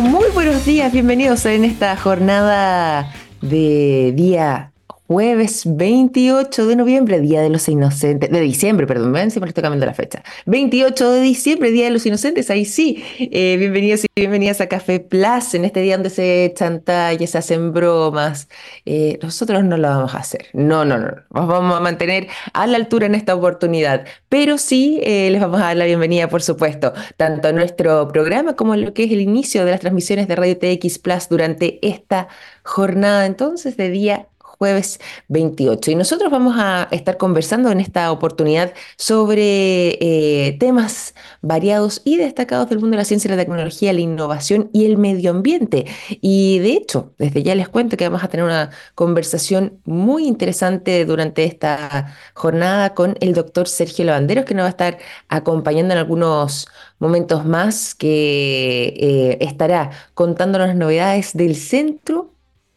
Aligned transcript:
Muy 0.00 0.30
buenos 0.32 0.64
días, 0.64 0.92
bienvenidos 0.92 1.44
en 1.44 1.62
esta 1.62 1.94
jornada 1.94 3.12
de 3.42 4.12
día 4.16 4.72
Jueves 5.10 5.64
28 5.66 6.68
de 6.68 6.76
noviembre, 6.76 7.18
Día 7.18 7.42
de 7.42 7.50
los 7.50 7.68
Inocentes, 7.68 8.30
de 8.30 8.40
diciembre, 8.40 8.86
perdón, 8.86 9.12
ven, 9.12 9.32
siempre 9.32 9.48
estoy 9.48 9.62
cambiando 9.62 9.84
la 9.84 9.92
fecha. 9.92 10.22
28 10.46 11.10
de 11.10 11.20
diciembre, 11.20 11.72
Día 11.72 11.86
de 11.86 11.90
los 11.90 12.06
Inocentes, 12.06 12.48
ahí 12.48 12.64
sí. 12.64 13.02
Eh, 13.18 13.56
bienvenidos 13.58 14.04
y 14.04 14.06
bienvenidas 14.14 14.60
a 14.60 14.68
Café 14.68 15.00
Plus, 15.00 15.54
en 15.54 15.64
este 15.64 15.80
día 15.80 15.96
donde 15.96 16.10
se 16.10 16.44
echan 16.44 16.80
talles, 16.82 17.30
se 17.30 17.38
hacen 17.38 17.72
bromas. 17.72 18.48
Eh, 18.86 19.18
nosotros 19.20 19.64
no 19.64 19.76
lo 19.76 19.88
vamos 19.88 20.14
a 20.14 20.18
hacer, 20.18 20.46
no, 20.52 20.84
no, 20.84 20.96
no, 20.96 21.08
nos 21.08 21.48
vamos 21.48 21.76
a 21.76 21.80
mantener 21.80 22.28
a 22.52 22.68
la 22.68 22.76
altura 22.76 23.06
en 23.06 23.16
esta 23.16 23.34
oportunidad, 23.34 24.06
pero 24.28 24.58
sí 24.58 25.00
eh, 25.02 25.28
les 25.32 25.40
vamos 25.40 25.60
a 25.60 25.64
dar 25.64 25.76
la 25.76 25.86
bienvenida, 25.86 26.28
por 26.28 26.42
supuesto, 26.42 26.92
tanto 27.16 27.48
a 27.48 27.52
nuestro 27.52 28.06
programa 28.06 28.54
como 28.54 28.74
a 28.74 28.76
lo 28.76 28.94
que 28.94 29.02
es 29.02 29.10
el 29.10 29.22
inicio 29.22 29.64
de 29.64 29.72
las 29.72 29.80
transmisiones 29.80 30.28
de 30.28 30.36
Radio 30.36 30.56
TX 30.56 31.00
Plus 31.00 31.28
durante 31.28 31.80
esta 31.82 32.28
jornada 32.62 33.26
entonces 33.26 33.76
de 33.76 33.90
día 33.90 34.28
jueves 34.60 35.00
28. 35.28 35.90
Y 35.90 35.94
nosotros 35.94 36.30
vamos 36.30 36.54
a 36.58 36.86
estar 36.90 37.16
conversando 37.16 37.70
en 37.70 37.80
esta 37.80 38.12
oportunidad 38.12 38.74
sobre 38.98 39.96
eh, 40.00 40.58
temas 40.60 41.14
variados 41.40 42.02
y 42.04 42.18
destacados 42.18 42.68
del 42.68 42.78
mundo 42.78 42.96
de 42.96 42.98
la 42.98 43.06
ciencia, 43.06 43.30
la 43.30 43.38
tecnología, 43.38 43.94
la 43.94 44.00
innovación 44.00 44.68
y 44.74 44.84
el 44.84 44.98
medio 44.98 45.30
ambiente. 45.30 45.86
Y 46.20 46.58
de 46.58 46.72
hecho, 46.74 47.14
desde 47.16 47.42
ya 47.42 47.54
les 47.54 47.70
cuento 47.70 47.96
que 47.96 48.06
vamos 48.06 48.22
a 48.22 48.28
tener 48.28 48.44
una 48.44 48.68
conversación 48.94 49.80
muy 49.86 50.26
interesante 50.26 51.06
durante 51.06 51.44
esta 51.44 52.14
jornada 52.34 52.94
con 52.94 53.16
el 53.20 53.32
doctor 53.32 53.66
Sergio 53.66 54.04
Lavanderos, 54.04 54.44
que 54.44 54.52
nos 54.52 54.64
va 54.64 54.66
a 54.66 54.70
estar 54.70 54.98
acompañando 55.30 55.94
en 55.94 56.00
algunos 56.00 56.68
momentos 56.98 57.46
más, 57.46 57.94
que 57.94 58.92
eh, 58.94 59.38
estará 59.40 59.90
contándonos 60.12 60.68
las 60.68 60.76
novedades 60.76 61.32
del 61.32 61.56
Centro 61.56 62.29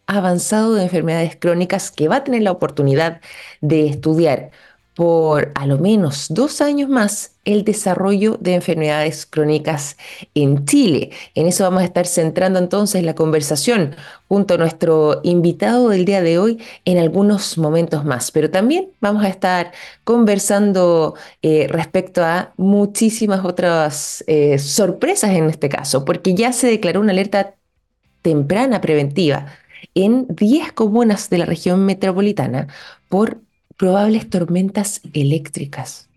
avanzado 0.08 0.74
de 0.76 0.84
enfermedades 0.84 1.36
crónicas 1.38 1.92
que 1.92 2.08
va 2.08 2.18
a 2.18 2.24
tener 2.24 2.42
la 2.44 2.52
oportunidad 2.52 3.22
de 3.62 3.88
estudiar 3.88 4.52
por 4.96 5.52
a 5.56 5.66
lo 5.66 5.80
menos 5.80 6.28
dos 6.30 6.62
años 6.62 6.90
más 6.90 7.32
el 7.46 7.64
desarrollo 7.64 8.38
de 8.40 8.54
enfermedades 8.54 9.26
crónicas 9.26 9.98
en 10.36 10.66
Chile. 10.66 11.12
En 11.36 11.48
eso 11.48 11.64
vamos 11.64 11.82
a 11.82 11.86
estar 11.86 12.06
centrando 12.06 12.60
entonces 12.60 13.04
la 13.04 13.16
conversación 13.16 13.96
junto 14.28 14.54
a 14.54 14.58
nuestro 14.58 15.20
invitado 15.24 15.90
del 15.90 16.06
día 16.06 16.22
de 16.22 16.38
hoy 16.38 16.60
en 16.86 17.00
algunos 17.00 17.58
momentos 17.58 18.06
más. 18.06 18.32
Pero 18.32 18.50
también 18.52 18.90
vamos 19.02 19.26
a 19.26 19.30
estar 19.30 19.72
conversando 20.04 21.16
eh, 21.42 21.68
respecto 21.70 22.24
a 22.24 22.54
muchísimas 22.58 23.44
otras 23.44 24.24
eh, 24.28 24.60
sorpresas 24.60 25.32
en 25.32 25.50
este 25.50 25.70
caso, 25.70 26.06
porque 26.06 26.36
ya 26.36 26.54
se 26.54 26.68
declaró 26.68 27.02
una 27.02 27.12
alerta 27.12 27.56
temprana 28.22 28.80
preventiva 28.80 29.48
en 29.96 30.26
10 30.30 30.74
comunas 30.74 31.30
de 31.30 31.38
la 31.40 31.46
región 31.46 31.86
metropolitana 31.86 32.68
por 33.10 33.40
probables 33.78 34.30
tormentas 34.30 35.02
eléctricas. 35.14 36.08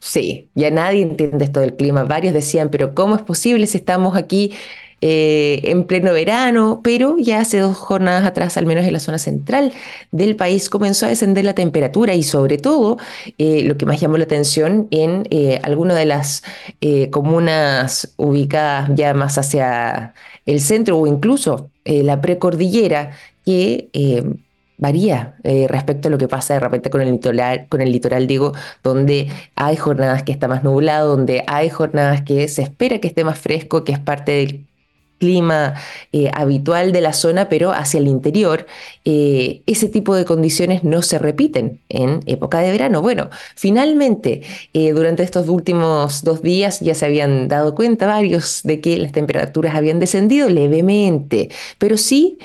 Sí, 0.00 0.48
ya 0.56 0.70
nadie 0.70 1.02
entiende 1.02 1.44
esto 1.44 1.60
del 1.60 1.76
clima. 1.76 2.02
Varios 2.02 2.34
decían, 2.34 2.70
pero 2.70 2.92
¿cómo 2.94 3.14
es 3.14 3.22
posible 3.22 3.68
si 3.68 3.78
estamos 3.78 4.16
aquí 4.16 4.52
eh, 5.00 5.60
en 5.62 5.84
pleno 5.84 6.12
verano? 6.12 6.80
Pero 6.82 7.16
ya 7.18 7.40
hace 7.40 7.60
dos 7.60 7.76
jornadas 7.76 8.26
atrás, 8.26 8.56
al 8.56 8.66
menos 8.66 8.84
en 8.84 8.92
la 8.94 8.98
zona 8.98 9.18
central 9.18 9.72
del 10.10 10.34
país, 10.34 10.68
comenzó 10.68 11.06
a 11.06 11.10
descender 11.10 11.44
la 11.44 11.54
temperatura 11.54 12.14
y 12.14 12.24
sobre 12.24 12.58
todo, 12.58 12.98
eh, 13.38 13.62
lo 13.62 13.76
que 13.76 13.86
más 13.86 14.00
llamó 14.00 14.16
la 14.18 14.24
atención 14.24 14.88
en 14.90 15.28
eh, 15.30 15.60
algunas 15.62 15.96
de 15.96 16.06
las 16.06 16.42
comunas 17.12 18.12
ubicadas 18.16 18.90
ya 18.96 19.14
más 19.14 19.38
hacia 19.38 20.14
el 20.46 20.60
centro 20.60 20.98
o 20.98 21.06
incluso 21.06 21.70
eh, 21.84 22.02
la 22.02 22.20
precordillera 22.20 23.12
que 23.44 23.88
eh, 23.92 24.22
varía 24.78 25.36
eh, 25.44 25.66
respecto 25.68 26.08
a 26.08 26.10
lo 26.10 26.18
que 26.18 26.28
pasa 26.28 26.54
de 26.54 26.60
repente 26.60 26.90
con 26.90 27.00
el 27.00 27.10
litoral, 27.10 27.66
con 27.68 27.80
el 27.80 27.92
litoral, 27.92 28.26
digo, 28.26 28.52
donde 28.82 29.28
hay 29.54 29.76
jornadas 29.76 30.22
que 30.24 30.32
está 30.32 30.48
más 30.48 30.64
nublado, 30.64 31.16
donde 31.16 31.44
hay 31.46 31.70
jornadas 31.70 32.22
que 32.22 32.48
se 32.48 32.62
espera 32.62 32.98
que 32.98 33.08
esté 33.08 33.24
más 33.24 33.38
fresco, 33.38 33.84
que 33.84 33.92
es 33.92 34.00
parte 34.00 34.32
del 34.32 34.66
clima 35.22 35.74
eh, 36.10 36.32
habitual 36.34 36.90
de 36.90 37.00
la 37.00 37.12
zona, 37.12 37.48
pero 37.48 37.70
hacia 37.70 38.00
el 38.00 38.08
interior, 38.08 38.66
eh, 39.04 39.62
ese 39.66 39.88
tipo 39.88 40.16
de 40.16 40.24
condiciones 40.24 40.82
no 40.82 41.00
se 41.00 41.20
repiten 41.20 41.80
en 41.88 42.22
época 42.26 42.58
de 42.58 42.72
verano. 42.72 43.02
Bueno, 43.02 43.30
finalmente, 43.54 44.42
eh, 44.72 44.90
durante 44.90 45.22
estos 45.22 45.48
últimos 45.48 46.24
dos 46.24 46.42
días 46.42 46.80
ya 46.80 46.94
se 46.96 47.06
habían 47.06 47.46
dado 47.46 47.76
cuenta 47.76 48.08
varios 48.08 48.62
de 48.64 48.80
que 48.80 48.96
las 48.96 49.12
temperaturas 49.12 49.76
habían 49.76 50.00
descendido 50.00 50.48
levemente, 50.48 51.50
pero 51.78 51.96
sí 51.96 52.38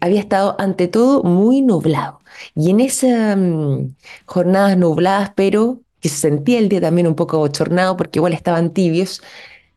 había 0.00 0.20
estado 0.20 0.56
ante 0.58 0.88
todo 0.88 1.22
muy 1.22 1.60
nublado. 1.60 2.20
Y 2.54 2.70
en 2.70 2.80
esas 2.80 3.36
mm, 3.36 3.94
jornadas 4.24 4.78
nubladas, 4.78 5.32
pero 5.36 5.80
que 6.00 6.08
se 6.08 6.16
sentía 6.16 6.58
el 6.58 6.68
día 6.68 6.80
también 6.80 7.06
un 7.06 7.14
poco 7.14 7.38
bochornado 7.38 7.96
porque 7.96 8.18
igual 8.18 8.32
estaban 8.32 8.70
tibios, 8.70 9.22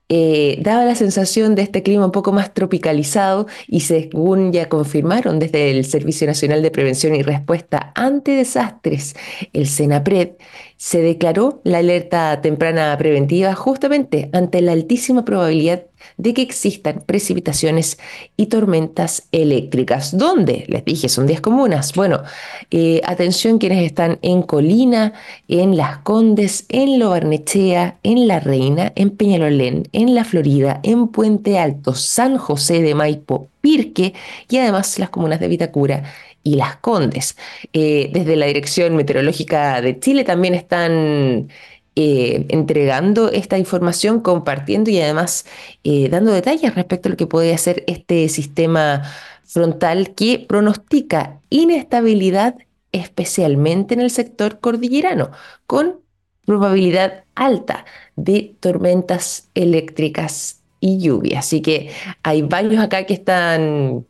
eh, 0.08 0.60
daba 0.62 0.86
la 0.86 0.94
sensación 0.94 1.56
de 1.56 1.64
este 1.64 1.82
clima 1.82 2.06
un 2.06 2.12
poco 2.12 2.32
más 2.32 2.54
tropicalizado 2.54 3.48
y 3.68 3.80
según 3.82 4.52
ya 4.52 4.70
confirmaron 4.70 5.40
desde 5.40 5.72
el 5.72 5.84
Servicio 5.84 6.28
Nacional 6.28 6.62
de 6.62 6.70
Prevención 6.70 7.16
y 7.16 7.24
Respuesta 7.24 7.92
ante 7.96 8.32
Desastres, 8.32 9.16
el 9.54 9.68
SENAPRED, 9.68 10.34
se 10.78 11.02
declaró 11.02 11.62
la 11.64 11.80
alerta 11.80 12.40
temprana 12.42 12.96
preventiva 12.98 13.56
justamente 13.56 14.30
ante 14.34 14.62
la 14.62 14.74
altísima 14.74 15.26
probabilidad 15.26 15.86
de 16.18 16.34
que 16.34 16.42
existan 16.42 17.04
precipitaciones 17.06 17.98
y 18.38 18.48
tormentas 18.48 19.28
eléctricas. 19.32 20.18
¿Dónde? 20.18 20.66
Les 20.68 20.86
dije, 20.86 21.10
son 21.10 21.28
10 21.28 21.42
comunas. 21.42 21.94
Bueno, 21.94 22.24
eh, 22.72 23.02
atención 23.06 23.58
quienes 23.58 23.86
están 23.86 24.20
en 24.22 24.42
Colina, 24.42 25.14
en 25.48 25.78
Las 25.78 26.00
Condes, 26.00 26.66
en 26.70 27.00
Lobarnechea, 27.00 28.00
en 28.04 28.28
La 28.28 28.40
Reina, 28.40 28.94
en 28.96 29.12
Peñalolén, 29.12 29.88
en 29.92 30.16
La 30.16 30.24
Florida, 30.24 30.80
en 30.84 31.08
Puente 31.08 31.60
Alto, 31.60 31.94
San 31.94 32.38
José 32.38 32.82
de 32.82 32.96
Maipo, 32.96 33.50
Pirque 33.62 34.14
y 34.50 34.58
además 34.58 35.00
las 35.00 35.10
comunas 35.10 35.40
de 35.40 35.48
Vitacura 35.48 36.04
y 36.44 36.56
Las 36.56 36.78
Condes. 36.78 37.36
Eh, 37.74 38.10
desde 38.14 38.36
la 38.36 38.46
Dirección 38.46 38.96
Meteorológica 38.96 39.82
de 39.82 40.00
Chile 40.00 40.24
también 40.24 40.54
están 40.54 41.50
eh, 41.96 42.46
entregando 42.50 43.32
esta 43.32 43.58
información, 43.58 44.20
compartiendo 44.20 44.90
y 44.90 45.00
además 45.00 45.46
eh, 45.84 46.10
dando 46.10 46.32
detalles 46.32 46.76
respecto 46.76 47.08
a 47.08 47.12
lo 47.12 47.18
que 47.18 47.28
puede 47.28 47.54
hacer 47.54 47.84
este 47.88 48.28
sistema 48.30 49.04
frontal 49.46 50.14
que 50.14 50.40
pronostica 50.40 51.40
inestabilidad 51.50 52.56
especialmente 52.92 53.94
en 53.94 54.02
el 54.02 54.10
sector 54.10 54.60
cordillerano, 54.60 55.32
con 55.68 56.00
probabilidad 56.46 57.26
alta 57.36 57.86
de 58.16 58.56
tormentas 58.60 59.50
eléctricas 59.54 60.62
y 60.80 61.00
lluvia. 61.00 61.40
Así 61.40 61.62
que 61.62 61.92
hay 62.24 62.42
varios 62.42 62.84
acá 62.84 63.06
que 63.06 63.14
están 63.14 64.06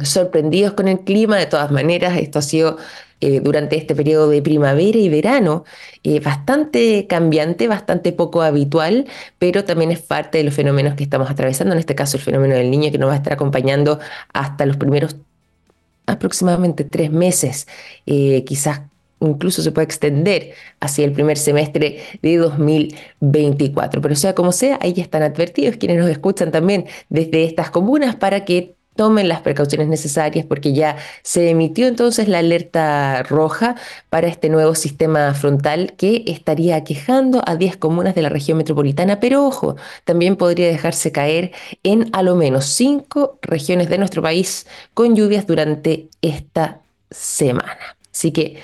sorprendidos 0.00 0.72
con 0.72 0.88
el 0.88 1.00
clima. 1.00 1.36
De 1.36 1.46
todas 1.46 1.70
maneras, 1.70 2.16
esto 2.18 2.38
ha 2.38 2.42
sido 2.42 2.78
eh, 3.20 3.40
durante 3.40 3.76
este 3.76 3.96
periodo 3.96 4.28
de 4.30 4.40
primavera 4.42 4.96
y 4.98 5.08
verano, 5.08 5.64
eh, 6.04 6.20
bastante 6.20 7.08
cambiante, 7.08 7.66
bastante 7.66 8.12
poco 8.12 8.42
habitual, 8.42 9.06
pero 9.40 9.64
también 9.64 9.90
es 9.90 9.98
parte 10.00 10.38
de 10.38 10.44
los 10.44 10.54
fenómenos 10.54 10.94
que 10.94 11.02
estamos 11.02 11.28
atravesando, 11.28 11.72
en 11.72 11.80
este 11.80 11.96
caso 11.96 12.16
el 12.16 12.22
fenómeno 12.22 12.54
del 12.54 12.70
niño 12.70 12.92
que 12.92 12.98
nos 12.98 13.08
va 13.08 13.14
a 13.14 13.16
estar 13.16 13.32
acompañando 13.32 13.98
hasta 14.32 14.66
los 14.66 14.76
primeros 14.76 15.16
aproximadamente 16.06 16.84
tres 16.84 17.10
meses, 17.10 17.66
eh, 18.06 18.44
quizás 18.44 18.82
incluso 19.20 19.62
se 19.62 19.72
puede 19.72 19.86
extender 19.86 20.54
hacia 20.78 21.04
el 21.04 21.12
primer 21.12 21.38
semestre 21.38 22.02
de 22.22 22.36
2024. 22.36 24.00
Pero 24.00 24.14
sea 24.14 24.34
como 24.36 24.52
sea, 24.52 24.78
ahí 24.80 24.94
están 24.96 25.22
advertidos 25.24 25.76
quienes 25.76 25.98
nos 25.98 26.08
escuchan 26.08 26.52
también 26.52 26.86
desde 27.08 27.42
estas 27.44 27.70
comunas 27.72 28.14
para 28.14 28.44
que 28.44 28.77
tomen 28.98 29.28
las 29.28 29.42
precauciones 29.42 29.86
necesarias 29.86 30.44
porque 30.44 30.72
ya 30.72 30.96
se 31.22 31.50
emitió 31.50 31.86
entonces 31.86 32.26
la 32.26 32.40
alerta 32.40 33.22
roja 33.22 33.76
para 34.10 34.26
este 34.26 34.48
nuevo 34.48 34.74
sistema 34.74 35.34
frontal 35.34 35.94
que 35.96 36.24
estaría 36.26 36.74
aquejando 36.74 37.40
a 37.46 37.54
10 37.54 37.76
comunas 37.76 38.16
de 38.16 38.22
la 38.22 38.28
región 38.28 38.58
metropolitana, 38.58 39.20
pero 39.20 39.46
ojo, 39.46 39.76
también 40.02 40.34
podría 40.34 40.66
dejarse 40.66 41.12
caer 41.12 41.52
en 41.84 42.10
a 42.12 42.24
lo 42.24 42.34
menos 42.34 42.64
5 42.64 43.38
regiones 43.40 43.88
de 43.88 43.98
nuestro 43.98 44.20
país 44.20 44.66
con 44.94 45.14
lluvias 45.14 45.46
durante 45.46 46.08
esta 46.20 46.80
semana. 47.08 47.78
Así 48.12 48.32
que 48.32 48.58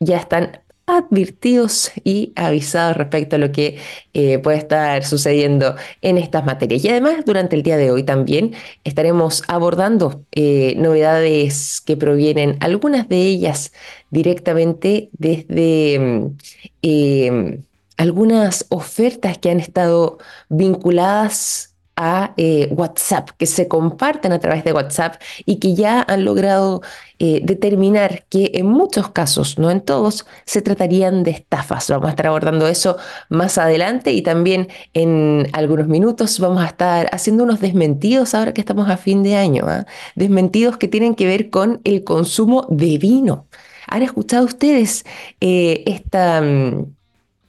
ya 0.00 0.18
están 0.18 0.60
advertidos 0.88 1.92
y 2.02 2.32
avisados 2.34 2.96
respecto 2.96 3.36
a 3.36 3.38
lo 3.38 3.52
que 3.52 3.78
eh, 4.14 4.38
puede 4.38 4.58
estar 4.58 5.04
sucediendo 5.04 5.76
en 6.02 6.18
estas 6.18 6.44
materias. 6.44 6.84
Y 6.84 6.88
además, 6.88 7.24
durante 7.26 7.56
el 7.56 7.62
día 7.62 7.76
de 7.76 7.90
hoy 7.90 8.02
también 8.02 8.54
estaremos 8.84 9.42
abordando 9.48 10.24
eh, 10.32 10.74
novedades 10.78 11.80
que 11.82 11.96
provienen, 11.96 12.56
algunas 12.60 13.08
de 13.08 13.18
ellas 13.22 13.72
directamente 14.10 15.10
desde 15.12 15.98
mm, 15.98 16.36
em, 16.82 17.62
algunas 17.98 18.64
ofertas 18.70 19.38
que 19.38 19.50
han 19.50 19.60
estado 19.60 20.18
vinculadas 20.48 21.67
a 21.98 22.32
eh, 22.36 22.68
WhatsApp, 22.70 23.30
que 23.36 23.44
se 23.46 23.66
comparten 23.66 24.32
a 24.32 24.38
través 24.38 24.62
de 24.62 24.72
WhatsApp 24.72 25.20
y 25.44 25.56
que 25.56 25.74
ya 25.74 26.04
han 26.06 26.24
logrado 26.24 26.80
eh, 27.18 27.40
determinar 27.42 28.24
que 28.28 28.52
en 28.54 28.66
muchos 28.66 29.10
casos, 29.10 29.58
no 29.58 29.72
en 29.72 29.80
todos, 29.80 30.24
se 30.46 30.62
tratarían 30.62 31.24
de 31.24 31.32
estafas. 31.32 31.90
Vamos 31.90 32.06
a 32.06 32.10
estar 32.10 32.28
abordando 32.28 32.68
eso 32.68 32.98
más 33.28 33.58
adelante 33.58 34.12
y 34.12 34.22
también 34.22 34.68
en 34.94 35.48
algunos 35.52 35.88
minutos 35.88 36.38
vamos 36.38 36.62
a 36.62 36.66
estar 36.66 37.08
haciendo 37.12 37.42
unos 37.42 37.60
desmentidos 37.60 38.32
ahora 38.34 38.54
que 38.54 38.60
estamos 38.60 38.88
a 38.88 38.96
fin 38.96 39.24
de 39.24 39.34
año, 39.34 39.64
¿ah? 39.66 39.84
desmentidos 40.14 40.76
que 40.76 40.86
tienen 40.86 41.16
que 41.16 41.26
ver 41.26 41.50
con 41.50 41.80
el 41.82 42.04
consumo 42.04 42.64
de 42.70 42.98
vino. 42.98 43.48
¿Han 43.88 44.02
escuchado 44.02 44.44
ustedes 44.44 45.04
eh, 45.40 45.82
mm, 46.12 46.82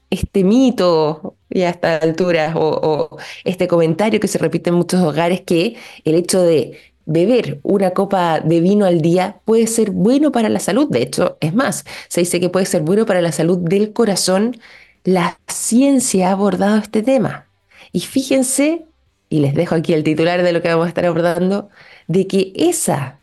este 0.10 0.44
mito 0.44 1.36
y 1.50 1.62
a 1.64 1.70
esta 1.70 1.98
altura 1.98 2.54
o, 2.56 3.18
este 3.44 3.68
comentario 3.68 4.20
que 4.20 4.28
se 4.28 4.38
repite 4.38 4.70
en 4.70 4.76
muchos 4.76 5.02
hogares 5.02 5.42
que 5.42 5.76
el 6.06 6.16
hecho 6.16 6.42
de 6.42 6.78
beber 7.06 7.60
una 7.64 7.92
copa 7.92 8.40
de 8.40 8.62
vino 8.62 8.86
al 8.86 9.02
día 9.02 9.42
puede 9.46 9.66
ser 9.68 9.92
bueno 9.92 10.32
para 10.32 10.50
la 10.50 10.60
salud. 10.60 10.88
De 10.90 11.02
hecho, 11.02 11.38
es 11.42 11.54
más, 11.54 11.86
se 12.08 12.22
dice 12.22 12.40
que 12.40 12.50
puede 12.50 12.66
ser 12.68 12.84
bueno 12.84 13.06
para 13.06 13.22
la 13.22 13.32
salud 13.32 13.58
del 13.58 13.94
corazón. 13.94 14.58
La 15.04 15.40
ciencia 15.48 16.30
ha 16.30 16.32
abordado 16.34 16.78
este 16.78 17.02
tema. 17.02 17.48
Y 17.92 18.02
fíjense, 18.02 18.86
y 19.30 19.40
les 19.40 19.56
dejo 19.56 19.76
aquí 19.76 19.94
el 19.94 20.04
titular 20.04 20.44
de 20.44 20.52
lo 20.54 20.62
que 20.62 20.70
vamos 20.70 20.86
a 20.86 20.90
estar 20.90 21.06
abordando, 21.06 21.70
de 22.08 22.28
que 22.28 22.54
esa 22.56 23.20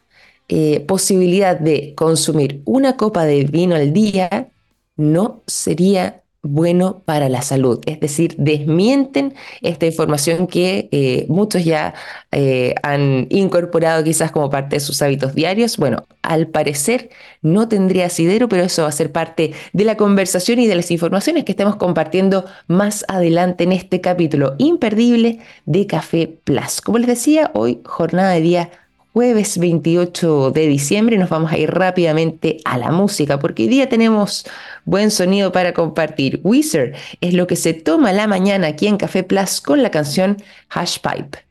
eh, 0.49 0.81
posibilidad 0.81 1.59
de 1.59 1.95
consumir 1.97 2.63
una 2.65 2.97
copa 2.97 3.25
de 3.25 3.45
vino 3.45 3.77
al 3.77 3.93
día 3.93 4.49
no 4.97 5.43
sería 5.47 6.23
bueno 6.47 7.03
para 7.05 7.29
la 7.29 7.43
salud. 7.43 7.81
Es 7.87 8.01
decir, 8.01 8.35
desmienten 8.39 9.35
esta 9.63 9.87
información 9.87 10.47
que 10.47 10.89
eh, 10.93 11.27
muchos 11.29 11.65
ya 11.65 11.95
eh, 12.33 12.75
han 12.83 13.27
incorporado 13.31 14.05
quizás 14.05 14.31
como 14.33 14.51
parte 14.51 14.77
de 14.77 14.81
sus 14.81 15.03
hábitos 15.03 15.35
diarios. 15.35 15.77
Bueno, 15.77 16.07
al 16.23 16.49
parecer 16.49 17.11
no 17.43 17.69
tendría 17.69 18.07
asidero, 18.07 18.49
pero 18.49 18.65
eso 18.65 18.83
va 18.83 18.89
a 18.89 18.93
ser 18.93 19.13
parte 19.13 19.53
de 19.73 19.85
la 19.85 19.97
conversación 19.97 20.59
y 20.59 20.67
de 20.67 20.75
las 20.75 20.91
informaciones 20.91 21.45
que 21.45 21.53
estemos 21.53 21.77
compartiendo 21.77 22.45
más 22.67 23.05
adelante 23.09 23.65
en 23.65 23.73
este 23.73 24.01
capítulo 24.01 24.55
imperdible 24.59 25.41
de 25.65 25.87
Café 25.87 26.39
Plus. 26.45 26.81
Como 26.81 26.99
les 26.99 27.07
decía, 27.07 27.51
hoy 27.55 27.81
jornada 27.85 28.31
de 28.33 28.41
día 28.41 28.71
jueves 29.17 29.57
28 29.57 30.51
de 30.51 30.67
diciembre. 30.67 31.17
Nos 31.17 31.31
vamos 31.31 31.51
a 31.51 31.57
ir 31.57 31.71
rápidamente 31.71 32.59
a 32.67 32.77
la 32.77 32.91
música 32.93 33.39
porque 33.39 33.63
hoy 33.63 33.71
día 33.71 33.89
tenemos 33.89 34.45
buen 34.85 35.11
sonido 35.11 35.53
para 35.53 35.73
compartir. 35.73 36.39
Wizard 36.45 36.93
es 37.23 37.33
lo 37.33 37.47
que 37.47 37.57
se 37.57 37.73
toma 37.73 38.13
la 38.13 38.27
mañana 38.27 38.67
aquí 38.67 38.89
en 38.89 38.99
Café 38.99 39.23
Plus 39.23 39.63
con 39.63 39.83
la 39.83 39.91
canción 39.91 40.37
Hash 40.69 40.99
Pipe. 40.99 41.47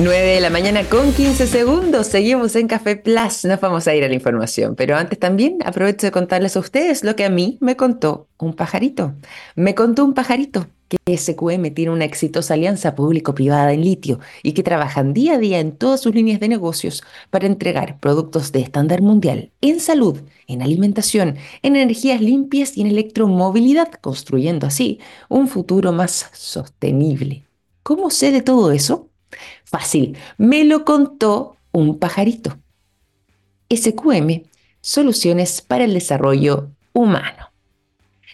9 0.00 0.34
de 0.34 0.40
la 0.40 0.48
mañana 0.48 0.84
con 0.84 1.12
15 1.12 1.48
segundos. 1.48 2.06
Seguimos 2.06 2.54
en 2.54 2.68
Café 2.68 2.94
Plus. 2.94 3.44
Nos 3.44 3.60
vamos 3.60 3.88
a 3.88 3.96
ir 3.96 4.04
a 4.04 4.08
la 4.08 4.14
información. 4.14 4.76
Pero 4.76 4.96
antes 4.96 5.18
también 5.18 5.58
aprovecho 5.64 6.06
de 6.06 6.12
contarles 6.12 6.56
a 6.56 6.60
ustedes 6.60 7.02
lo 7.02 7.16
que 7.16 7.24
a 7.24 7.30
mí 7.30 7.58
me 7.60 7.76
contó 7.76 8.28
un 8.38 8.54
pajarito. 8.54 9.14
Me 9.56 9.74
contó 9.74 10.04
un 10.04 10.14
pajarito 10.14 10.68
que 10.86 11.18
SQM 11.18 11.74
tiene 11.74 11.90
una 11.90 12.04
exitosa 12.04 12.54
alianza 12.54 12.94
público-privada 12.94 13.72
en 13.72 13.82
litio 13.82 14.20
y 14.44 14.52
que 14.52 14.62
trabajan 14.62 15.14
día 15.14 15.34
a 15.34 15.38
día 15.38 15.58
en 15.58 15.72
todas 15.72 16.00
sus 16.00 16.14
líneas 16.14 16.38
de 16.38 16.48
negocios 16.48 17.02
para 17.30 17.48
entregar 17.48 17.98
productos 17.98 18.52
de 18.52 18.60
estándar 18.60 19.02
mundial 19.02 19.50
en 19.60 19.80
salud, 19.80 20.20
en 20.46 20.62
alimentación, 20.62 21.38
en 21.62 21.74
energías 21.74 22.20
limpias 22.20 22.76
y 22.76 22.82
en 22.82 22.86
electromovilidad, 22.86 23.90
construyendo 24.00 24.68
así 24.68 25.00
un 25.28 25.48
futuro 25.48 25.90
más 25.90 26.30
sostenible. 26.34 27.46
¿Cómo 27.82 28.10
sé 28.10 28.30
de 28.30 28.42
todo 28.42 28.70
eso? 28.70 29.07
Fácil, 29.64 30.16
me 30.36 30.64
lo 30.64 30.84
contó 30.84 31.56
un 31.72 31.98
pajarito. 31.98 32.58
SQM, 33.70 34.44
soluciones 34.80 35.60
para 35.60 35.84
el 35.84 35.94
desarrollo 35.94 36.70
humano. 36.92 37.48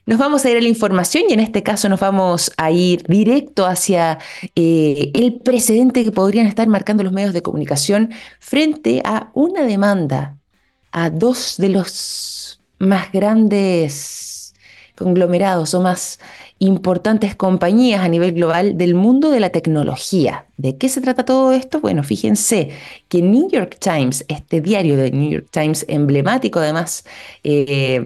Nos 0.06 0.18
vamos 0.18 0.44
a 0.44 0.50
ir 0.50 0.58
a 0.58 0.60
la 0.60 0.68
información 0.68 1.24
y 1.28 1.32
en 1.32 1.40
este 1.40 1.62
caso 1.62 1.88
nos 1.88 1.98
vamos 1.98 2.52
a 2.58 2.70
ir 2.70 3.04
directo 3.04 3.64
hacia 3.64 4.18
eh, 4.54 5.10
el 5.14 5.40
precedente 5.40 6.04
que 6.04 6.12
podrían 6.12 6.46
estar 6.46 6.68
marcando 6.68 7.02
los 7.02 7.12
medios 7.12 7.32
de 7.32 7.42
comunicación 7.42 8.12
frente 8.38 9.00
a 9.04 9.30
una 9.32 9.62
demanda 9.62 10.36
a 10.92 11.08
dos 11.08 11.56
de 11.56 11.70
los 11.70 12.60
más 12.78 13.10
grandes 13.12 14.54
conglomerados 14.94 15.72
o 15.72 15.80
más 15.80 16.20
importantes 16.66 17.34
compañías 17.34 18.02
a 18.02 18.08
nivel 18.08 18.32
global 18.32 18.76
del 18.76 18.94
mundo 18.94 19.30
de 19.30 19.40
la 19.40 19.50
tecnología. 19.50 20.46
¿De 20.56 20.76
qué 20.76 20.88
se 20.88 21.00
trata 21.00 21.24
todo 21.24 21.52
esto? 21.52 21.80
Bueno, 21.80 22.02
fíjense 22.02 22.70
que 23.08 23.22
New 23.22 23.48
York 23.50 23.76
Times, 23.78 24.24
este 24.28 24.60
diario 24.60 24.96
de 24.96 25.10
New 25.10 25.30
York 25.30 25.48
Times 25.50 25.84
emblemático 25.88 26.58
además, 26.58 27.04
eh, 27.42 28.04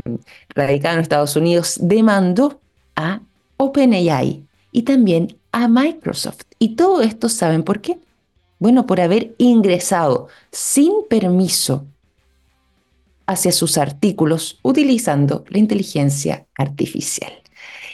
radicado 0.55 0.97
en 0.97 1.03
Estados 1.03 1.37
Unidos, 1.37 1.79
demandó 1.81 2.61
a 2.97 3.21
OpenAI 3.57 4.45
y 4.73 4.83
también 4.83 5.37
a 5.53 5.69
Microsoft. 5.69 6.43
Y 6.59 6.77
todo 6.77 7.03
esto, 7.03 7.29
¿saben 7.29 7.63
por 7.63 7.81
qué? 7.81 7.99
Bueno, 8.59 8.87
por 8.87 9.01
haber 9.01 9.35
ingresado 9.39 10.29
sin 10.51 10.93
permiso 11.09 11.87
hacia 13.27 13.53
sus 13.53 13.79
artículos 13.79 14.59
utilizando 14.63 15.45
la 15.49 15.59
inteligencia 15.59 16.47
artificial. 16.57 17.38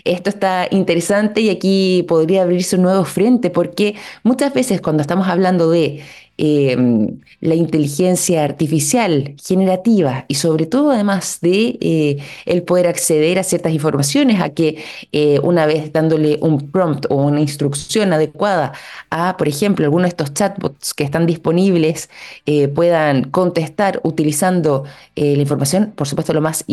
Esto 0.05 0.29
está 0.29 0.69
interesante 0.71 1.41
y 1.41 1.49
aquí 1.49 2.05
podría 2.07 2.43
abrirse 2.43 2.77
un 2.77 2.83
nuevo 2.83 3.05
frente 3.05 3.49
porque 3.49 3.95
muchas 4.23 4.53
veces 4.53 4.83
cuando 4.83 5.01
estamos 5.01 5.29
hablando 5.29 5.71
de 5.71 6.03
Em, 6.37 7.21
la 7.41 7.55
inteligencia 7.55 8.43
artificial 8.43 9.37
generativa 9.41 10.25
y 10.27 10.35
sobre 10.35 10.67
todo 10.67 10.91
además 10.91 11.39
de 11.41 11.79
eh, 11.81 12.17
el 12.45 12.65
poder 12.65 12.89
acceder 12.89 13.39
a 13.39 13.45
ciertas 13.45 13.73
informaciones, 13.73 14.41
a 14.41 14.51
que 14.51 14.83
eh, 15.13 15.39
una 15.45 15.65
vez 15.67 15.93
dándole 15.93 16.39
un 16.41 16.73
prompt 16.73 17.07
o 17.09 17.17
una 17.17 17.41
instrucción 17.41 18.13
adecuada 18.13 18.73
a, 19.11 19.37
por 19.37 19.47
ejemplo, 19.47 19.85
algunos 19.85 20.07
de 20.07 20.09
estos 20.09 20.35
chatbots 20.35 20.93
que 20.93 21.05
están 21.05 21.27
disponibles, 21.27 22.11
eh, 22.47 22.67
puedan 22.67 23.31
contestar 23.31 24.01
utilizando 24.03 24.85
la 25.15 25.25
información, 25.41 25.93
por 25.95 26.09
supuesto, 26.09 26.33
lo 26.33 26.41
más 26.41 26.65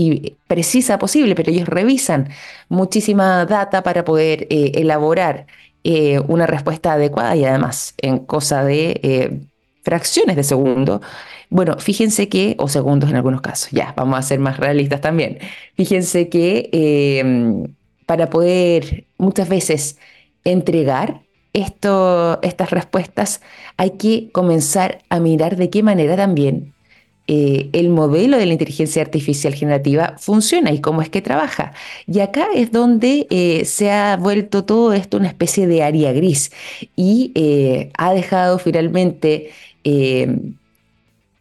precisa 0.47 0.97
posible, 0.97 1.35
pero 1.35 1.51
ellos 1.51 1.67
revisan 1.67 2.29
muchísima 2.69 3.45
data 3.45 3.83
para 3.83 4.03
poder 4.03 4.47
elaborar 4.49 5.45
una 6.27 6.47
respuesta 6.47 6.93
adecuada 6.93 7.35
y 7.35 7.45
además 7.45 7.93
en 7.99 8.19
cosa 8.19 8.63
de 8.63 9.41
fracciones 9.83 10.35
de 10.35 10.43
segundo. 10.43 11.01
Bueno, 11.49 11.77
fíjense 11.79 12.29
que, 12.29 12.55
o 12.59 12.67
segundos 12.67 13.09
en 13.09 13.15
algunos 13.17 13.41
casos, 13.41 13.69
ya, 13.71 13.93
vamos 13.97 14.17
a 14.19 14.21
ser 14.21 14.39
más 14.39 14.57
realistas 14.57 15.01
también. 15.01 15.39
Fíjense 15.75 16.29
que 16.29 16.69
em, 16.71 17.67
para 18.05 18.29
poder 18.29 19.05
muchas 19.17 19.49
veces 19.49 19.97
entregar 20.43 21.21
esto, 21.53 22.39
estas 22.41 22.71
respuestas, 22.71 23.41
hay 23.77 23.91
que 23.91 24.29
comenzar 24.31 25.03
a 25.09 25.19
mirar 25.19 25.57
de 25.57 25.69
qué 25.69 25.83
manera 25.83 26.15
también 26.15 26.73
eh, 27.27 27.69
el 27.71 27.89
modelo 27.89 28.37
de 28.37 28.45
la 28.45 28.51
inteligencia 28.51 29.01
artificial 29.01 29.53
generativa 29.53 30.15
funciona 30.17 30.71
y 30.71 30.81
cómo 30.81 31.01
es 31.01 31.09
que 31.09 31.21
trabaja. 31.21 31.71
Y 32.07 32.19
acá 32.19 32.47
es 32.53 32.71
donde 32.73 33.27
eh, 33.29 33.63
se 33.65 33.91
ha 33.91 34.17
vuelto 34.17 34.65
todo 34.65 34.91
esto 34.91 35.17
una 35.17 35.29
especie 35.29 35.67
de 35.67 35.83
área 35.83 36.11
gris 36.13 36.51
y 36.95 37.31
eh, 37.35 37.91
ha 37.97 38.13
dejado 38.13 38.59
finalmente 38.59 39.51
eh, 39.83 40.53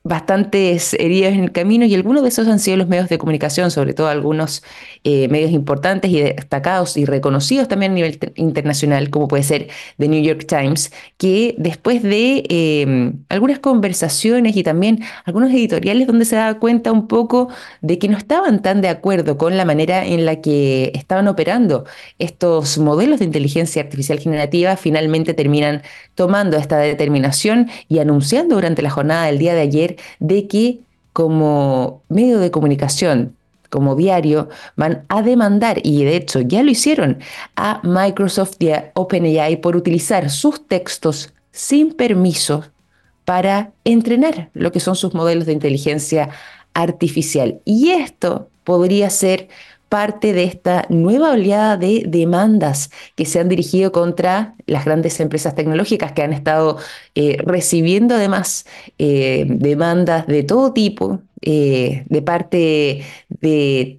bastantes 0.03 0.95
heridas 0.95 1.35
en 1.35 1.45
el 1.45 1.53
camino 1.53 1.85
y 1.85 1.95
algunos 1.95 2.23
de 2.23 2.31
esos 2.31 2.49
han 2.49 2.59
sido 2.59 2.79
los 2.79 2.89
medios 2.89 3.11
de 3.11 3.19
comunicación, 3.19 3.71
sobre 3.71 3.93
todo 3.93 4.09
algunos 4.09 4.63
eh, 5.05 5.29
medios 5.29 5.51
importantes 5.51 6.11
y 6.11 6.23
destacados 6.23 6.97
y 6.97 7.05
reconocidos 7.05 7.69
también 7.69 7.93
a 7.93 7.95
nivel 7.97 8.19
internacional, 8.37 9.11
como 9.11 9.29
puede 9.29 9.43
ser 9.43 9.69
The 9.99 10.09
New 10.09 10.23
York 10.23 10.47
Times, 10.47 10.91
que 11.19 11.55
después 11.59 12.03
de 12.03 12.45
em, 12.49 13.25
algunas 13.29 13.59
conversaciones 13.59 14.57
y 14.57 14.63
también 14.63 15.01
algunos 15.27 15.51
editoriales 15.51 16.07
donde 16.07 16.25
se 16.25 16.37
daba 16.37 16.59
cuenta 16.59 16.93
un 16.93 17.07
poco 17.07 17.49
de 17.83 17.99
que 17.99 18.09
no 18.09 18.17
estaban 18.17 18.63
tan 18.63 18.81
de 18.81 18.89
acuerdo 18.89 19.37
con 19.37 19.59
la 19.59 19.67
manera 19.67 20.07
en 20.07 20.25
la 20.25 20.41
que 20.41 20.93
estaban 20.95 21.29
operando 21.29 21.85
estos 22.19 22.79
modelos 22.79 23.19
de 23.19 23.27
inteligencia 23.27 23.83
artificial 23.83 24.19
generativa, 24.19 24.77
finalmente 24.79 25.35
terminan 25.35 25.83
tomando 26.21 26.59
esta 26.59 26.77
determinación 26.77 27.71
y 27.89 27.99
anunciando 27.99 28.57
durante 28.57 28.83
la 28.83 28.91
jornada 28.91 29.25
del 29.25 29.39
día 29.39 29.55
de 29.55 29.63
ayer 29.63 29.97
de 30.19 30.47
que 30.49 30.81
como 31.15 32.03
medio 32.11 32.39
de 32.41 32.51
comunicación, 32.51 33.35
como 33.71 33.97
diario, 33.97 34.51
van 34.77 35.07
a 35.09 35.23
demandar, 35.23 35.81
y 35.83 36.05
de 36.05 36.17
hecho 36.17 36.43
ya 36.43 36.63
lo 36.63 36.71
hicieron, 36.71 37.21
a 37.57 37.81
Microsoft 37.85 38.57
y 38.59 38.69
a 38.69 38.93
OpenAI 38.97 39.63
por 39.63 39.77
utilizar 39.77 40.29
sus 40.29 40.69
textos 40.69 41.33
sin 41.53 41.95
permiso 41.95 42.65
para 43.25 43.73
entrenar 43.85 44.51
lo 44.53 44.73
que 44.73 44.81
son 44.81 44.97
sus 44.97 45.15
modelos 45.15 45.47
de 45.47 45.55
inteligencia 45.55 46.29
artificial. 46.75 47.63
Y 47.65 47.93
esto 47.93 48.51
podría 48.65 49.09
ser 49.09 49.49
parte 49.91 50.33
de 50.33 50.45
esta 50.45 50.87
nueva 50.89 51.33
oleada 51.33 51.77
de 51.77 52.05
demandas 52.07 52.91
que 53.17 53.27
se 53.27 53.41
han 53.41 53.49
dirigido 53.49 53.91
contra 53.91 54.55
las 54.67 54.85
grandes 54.85 55.19
empresas 55.19 55.57
tecnológicas 55.57 56.13
que 56.13 56.23
han 56.23 56.33
estado 56.33 56.79
eh, 57.17 57.39
recibiendo 57.45 58.15
además 58.15 58.67
eh, 58.99 59.45
demandas 59.49 60.29
de 60.29 60.45
todo 60.45 60.73
tipo 60.73 61.21
eh, 61.43 62.05
de 62.09 62.23
parte 62.23 63.05
de 63.41 63.99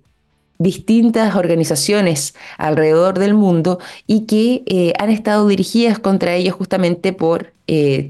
distintas 0.60 1.36
organizaciones 1.36 2.36
alrededor 2.58 3.20
del 3.20 3.34
mundo 3.34 3.80
y 4.08 4.28
que 4.28 4.94
han 4.98 5.10
estado 5.10 5.48
dirigidas 5.48 6.00
contra 6.00 6.36
ellos 6.36 6.56
justamente 6.56 7.12
por 7.14 7.52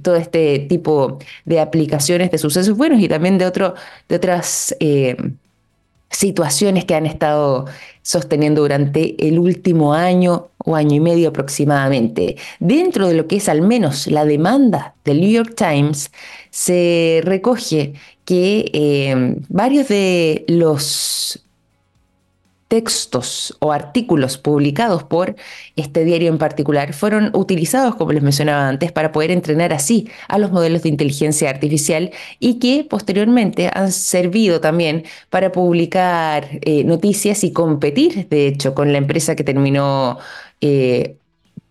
todo 0.03 0.17
este 0.17 0.59
tipo 0.59 1.17
de 1.45 1.61
aplicaciones 1.61 2.29
de 2.29 2.37
sucesos 2.37 2.75
buenos 2.75 2.99
y 3.01 3.07
también 3.07 3.37
de, 3.37 3.45
de 4.09 4.15
otras 4.15 4.75
situaciones 6.11 6.85
que 6.85 6.95
han 6.95 7.05
estado 7.05 7.65
sosteniendo 8.03 8.61
durante 8.61 9.15
el 9.27 9.39
último 9.39 9.93
año 9.93 10.49
o 10.65 10.75
año 10.75 10.95
y 10.95 10.99
medio 10.99 11.29
aproximadamente. 11.29 12.37
Dentro 12.59 13.07
de 13.07 13.15
lo 13.15 13.27
que 13.27 13.37
es 13.37 13.49
al 13.49 13.61
menos 13.61 14.07
la 14.07 14.25
demanda 14.25 14.95
del 15.03 15.21
New 15.21 15.31
York 15.31 15.55
Times, 15.55 16.11
se 16.49 17.21
recoge 17.23 17.93
que 18.25 18.69
eh, 18.73 19.35
varios 19.49 19.87
de 19.87 20.45
los 20.47 21.43
textos 22.71 23.53
o 23.59 23.73
artículos 23.73 24.37
publicados 24.37 25.03
por 25.03 25.35
este 25.75 26.05
diario 26.05 26.29
en 26.29 26.37
particular 26.37 26.93
fueron 26.93 27.29
utilizados, 27.33 27.95
como 27.95 28.13
les 28.13 28.23
mencionaba 28.23 28.69
antes, 28.69 28.93
para 28.93 29.11
poder 29.11 29.29
entrenar 29.29 29.73
así 29.73 30.09
a 30.29 30.37
los 30.37 30.53
modelos 30.53 30.81
de 30.81 30.87
inteligencia 30.87 31.49
artificial 31.49 32.11
y 32.39 32.59
que 32.59 32.87
posteriormente 32.89 33.69
han 33.73 33.91
servido 33.91 34.61
también 34.61 35.03
para 35.29 35.51
publicar 35.51 36.47
eh, 36.61 36.85
noticias 36.85 37.43
y 37.43 37.51
competir, 37.51 38.29
de 38.29 38.47
hecho, 38.47 38.73
con 38.73 38.93
la 38.93 38.99
empresa 38.99 39.35
que 39.35 39.43
terminó 39.43 40.17
eh, 40.61 41.17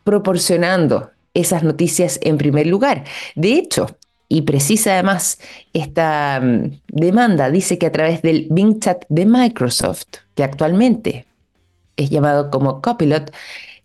proporcionando 0.05 1.13
esas 1.33 1.63
noticias 1.63 2.21
en 2.23 2.37
primer 2.37 2.67
lugar. 2.67 3.05
De 3.35 3.55
hecho, 3.55 3.87
y 4.31 4.43
precisa 4.43 4.95
además 4.95 5.39
esta 5.75 6.41
mm, 6.41 6.81
demanda, 6.89 7.51
dice 7.51 7.77
que 7.79 7.87
a 7.87 7.93
través 7.93 8.23
del 8.23 8.47
Bing 8.49 8.79
Chat 8.79 9.05
de 9.09 9.27
Microsoft, 9.27 10.07
que 10.37 10.45
actualmente 10.45 11.27
es 11.97 12.11
llamado 12.11 12.49
como 12.49 12.81
Copilot, 12.81 13.33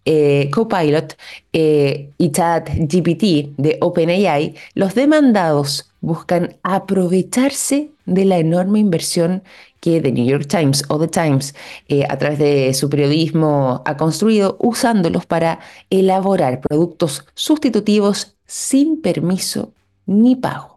eh, 0.05 0.51
Copilot 0.53 1.17
eh, 1.51 2.11
y 2.19 2.31
Chat 2.31 2.69
GPT 2.69 3.55
de 3.57 3.77
OpenAI, 3.81 4.53
los 4.75 4.93
demandados 4.93 5.89
buscan 5.99 6.55
aprovecharse 6.61 7.89
de 8.05 8.25
la 8.25 8.37
enorme 8.37 8.77
inversión 8.77 9.41
que 9.79 9.99
The 9.99 10.11
New 10.11 10.27
York 10.27 10.45
Times 10.47 10.83
o 10.89 10.99
The 10.99 11.07
Times 11.07 11.55
eh, 11.87 12.05
a 12.07 12.17
través 12.19 12.37
de 12.37 12.71
su 12.75 12.87
periodismo 12.87 13.81
ha 13.83 13.97
construido 13.97 14.57
usándolos 14.59 15.25
para 15.25 15.59
elaborar 15.89 16.61
productos 16.61 17.25
sustitutivos 17.33 18.35
sin 18.45 19.01
permiso 19.01 19.71
ni 20.05 20.35
pago. 20.35 20.75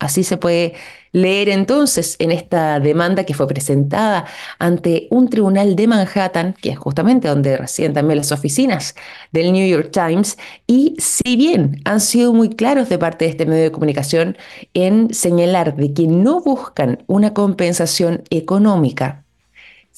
Así 0.00 0.24
se 0.24 0.38
puede 0.38 0.74
leer 1.12 1.50
entonces 1.50 2.16
en 2.20 2.30
esta 2.30 2.80
demanda 2.80 3.24
que 3.24 3.34
fue 3.34 3.46
presentada 3.46 4.24
ante 4.58 5.08
un 5.10 5.28
tribunal 5.28 5.76
de 5.76 5.86
Manhattan, 5.86 6.54
que 6.54 6.70
es 6.70 6.78
justamente 6.78 7.28
donde 7.28 7.58
residen 7.58 7.92
también 7.92 8.16
las 8.16 8.32
oficinas 8.32 8.94
del 9.30 9.52
New 9.52 9.68
York 9.68 9.90
Times, 9.92 10.38
y 10.66 10.96
si 10.98 11.36
bien 11.36 11.82
han 11.84 12.00
sido 12.00 12.32
muy 12.32 12.48
claros 12.48 12.88
de 12.88 12.98
parte 12.98 13.26
de 13.26 13.32
este 13.32 13.44
medio 13.44 13.64
de 13.64 13.72
comunicación 13.72 14.38
en 14.72 15.12
señalar 15.12 15.76
de 15.76 15.92
que 15.92 16.06
no 16.06 16.40
buscan 16.40 17.02
una 17.06 17.34
compensación 17.34 18.22
económica 18.30 19.24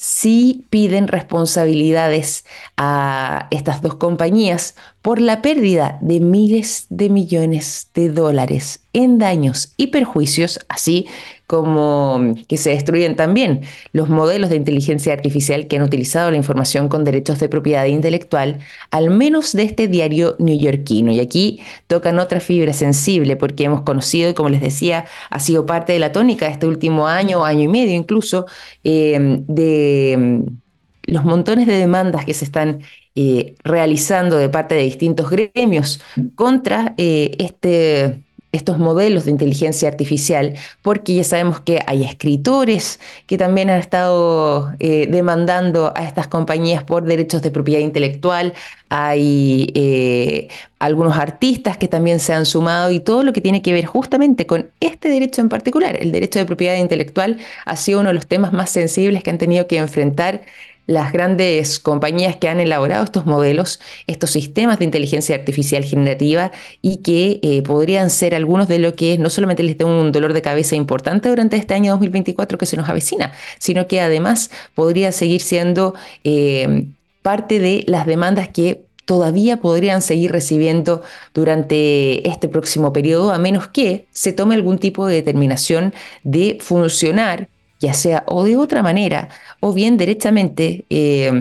sí 0.03 0.65
piden 0.69 1.07
responsabilidades 1.07 2.43
a 2.75 3.47
estas 3.51 3.81
dos 3.81 3.95
compañías 3.95 4.75
por 5.01 5.21
la 5.21 5.41
pérdida 5.41 5.97
de 6.01 6.19
miles 6.19 6.87
de 6.89 7.07
millones 7.09 7.87
de 7.93 8.09
dólares 8.09 8.81
en 8.91 9.17
daños 9.17 9.71
y 9.77 9.87
perjuicios, 9.87 10.59
así 10.67 11.07
como 11.47 12.35
que 12.47 12.57
se 12.57 12.71
destruyen 12.71 13.15
también 13.15 13.61
los 13.91 14.09
modelos 14.09 14.49
de 14.49 14.55
inteligencia 14.55 15.13
artificial 15.13 15.67
que 15.67 15.77
han 15.77 15.83
utilizado 15.83 16.31
la 16.31 16.37
información 16.37 16.87
con 16.87 17.03
derechos 17.03 17.39
de 17.39 17.49
propiedad 17.49 17.85
intelectual, 17.85 18.59
al 18.91 19.09
menos 19.09 19.53
de 19.53 19.63
este 19.63 19.87
diario 19.87 20.35
neoyorquino. 20.39 21.11
Y 21.11 21.19
aquí 21.19 21.59
tocan 21.87 22.19
otra 22.19 22.39
fibra 22.39 22.73
sensible, 22.73 23.35
porque 23.35 23.65
hemos 23.65 23.81
conocido, 23.81 24.29
y 24.29 24.33
como 24.33 24.49
les 24.49 24.61
decía, 24.61 25.05
ha 25.29 25.39
sido 25.39 25.65
parte 25.65 25.93
de 25.93 25.99
la 25.99 26.11
tónica 26.11 26.47
este 26.47 26.67
último 26.67 27.07
año, 27.07 27.45
año 27.45 27.61
y 27.61 27.67
medio 27.67 27.93
incluso, 27.93 28.45
eh, 28.83 29.17
de 29.47 30.15
mm, 30.17 31.11
los 31.11 31.25
montones 31.25 31.67
de 31.67 31.73
demandas 31.77 32.25
que 32.25 32.33
se 32.33 32.45
están 32.45 32.81
eh, 33.15 33.55
realizando 33.63 34.37
de 34.37 34.49
parte 34.49 34.75
de 34.75 34.83
distintos 34.83 35.29
gremios 35.29 36.01
contra 36.35 36.95
eh, 36.97 37.35
este 37.37 38.23
estos 38.53 38.77
modelos 38.77 39.25
de 39.25 39.31
inteligencia 39.31 39.89
artificial, 39.89 40.53
porque 40.81 41.15
ya 41.15 41.23
sabemos 41.23 41.59
que 41.59 41.81
hay 41.85 42.03
escritores 42.03 42.99
que 43.25 43.37
también 43.37 43.69
han 43.69 43.79
estado 43.79 44.71
eh, 44.79 45.07
demandando 45.09 45.91
a 45.95 46.03
estas 46.05 46.27
compañías 46.27 46.83
por 46.83 47.03
derechos 47.03 47.41
de 47.41 47.51
propiedad 47.51 47.81
intelectual, 47.81 48.53
hay 48.89 49.71
eh, 49.73 50.49
algunos 50.77 51.17
artistas 51.17 51.77
que 51.77 51.87
también 51.87 52.19
se 52.19 52.33
han 52.33 52.45
sumado 52.45 52.91
y 52.91 52.99
todo 52.99 53.23
lo 53.23 53.33
que 53.33 53.41
tiene 53.41 53.63
que 53.63 53.73
ver 53.73 53.85
justamente 53.85 54.45
con 54.45 54.69
este 54.79 55.09
derecho 55.09 55.41
en 55.41 55.49
particular, 55.49 55.97
el 55.99 56.11
derecho 56.11 56.37
de 56.37 56.45
propiedad 56.45 56.77
intelectual, 56.77 57.39
ha 57.65 57.75
sido 57.75 58.01
uno 58.01 58.09
de 58.09 58.15
los 58.15 58.27
temas 58.27 58.53
más 58.53 58.69
sensibles 58.69 59.23
que 59.23 59.31
han 59.31 59.39
tenido 59.39 59.65
que 59.65 59.77
enfrentar 59.77 60.41
las 60.85 61.13
grandes 61.13 61.79
compañías 61.79 62.35
que 62.35 62.49
han 62.49 62.59
elaborado 62.59 63.03
estos 63.03 63.25
modelos, 63.25 63.79
estos 64.07 64.31
sistemas 64.31 64.79
de 64.79 64.85
inteligencia 64.85 65.35
artificial 65.35 65.83
generativa 65.83 66.51
y 66.81 66.97
que 66.97 67.39
eh, 67.41 67.61
podrían 67.61 68.09
ser 68.09 68.35
algunos 68.35 68.67
de 68.67 68.79
lo 68.79 68.95
que 68.95 69.17
no 69.17 69.29
solamente 69.29 69.63
les 69.63 69.77
dé 69.77 69.85
un 69.85 70.11
dolor 70.11 70.33
de 70.33 70.41
cabeza 70.41 70.75
importante 70.75 71.29
durante 71.29 71.55
este 71.57 71.73
año 71.73 71.93
2024 71.93 72.57
que 72.57 72.65
se 72.65 72.77
nos 72.77 72.89
avecina, 72.89 73.33
sino 73.59 73.87
que 73.87 74.01
además 74.01 74.51
podría 74.75 75.11
seguir 75.11 75.41
siendo 75.41 75.95
eh, 76.23 76.87
parte 77.21 77.59
de 77.59 77.83
las 77.87 78.05
demandas 78.05 78.49
que 78.49 78.83
todavía 79.05 79.57
podrían 79.57 80.01
seguir 80.01 80.31
recibiendo 80.31 81.01
durante 81.33 82.27
este 82.27 82.47
próximo 82.47 82.93
periodo, 82.93 83.31
a 83.31 83.37
menos 83.37 83.67
que 83.67 84.05
se 84.11 84.33
tome 84.33 84.55
algún 84.55 84.79
tipo 84.79 85.07
de 85.07 85.15
determinación 85.15 85.93
de 86.23 86.57
funcionar 86.61 87.49
ya 87.83 87.93
sea 87.93 88.23
o 88.27 88.45
de 88.45 88.55
otra 88.55 88.81
manera, 88.81 89.27
o 89.59 89.73
bien 89.73 89.97
derechamente 89.97 90.85
eh, 90.89 91.31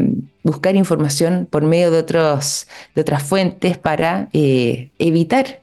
buscar 0.43 0.75
información 0.75 1.47
por 1.49 1.63
medio 1.63 1.93
de, 1.93 1.99
otros, 1.99 2.67
de 2.97 3.01
otras 3.03 3.23
fuentes 3.23 3.79
para 3.79 4.29
eh, 4.33 4.91
evitar 4.99 5.61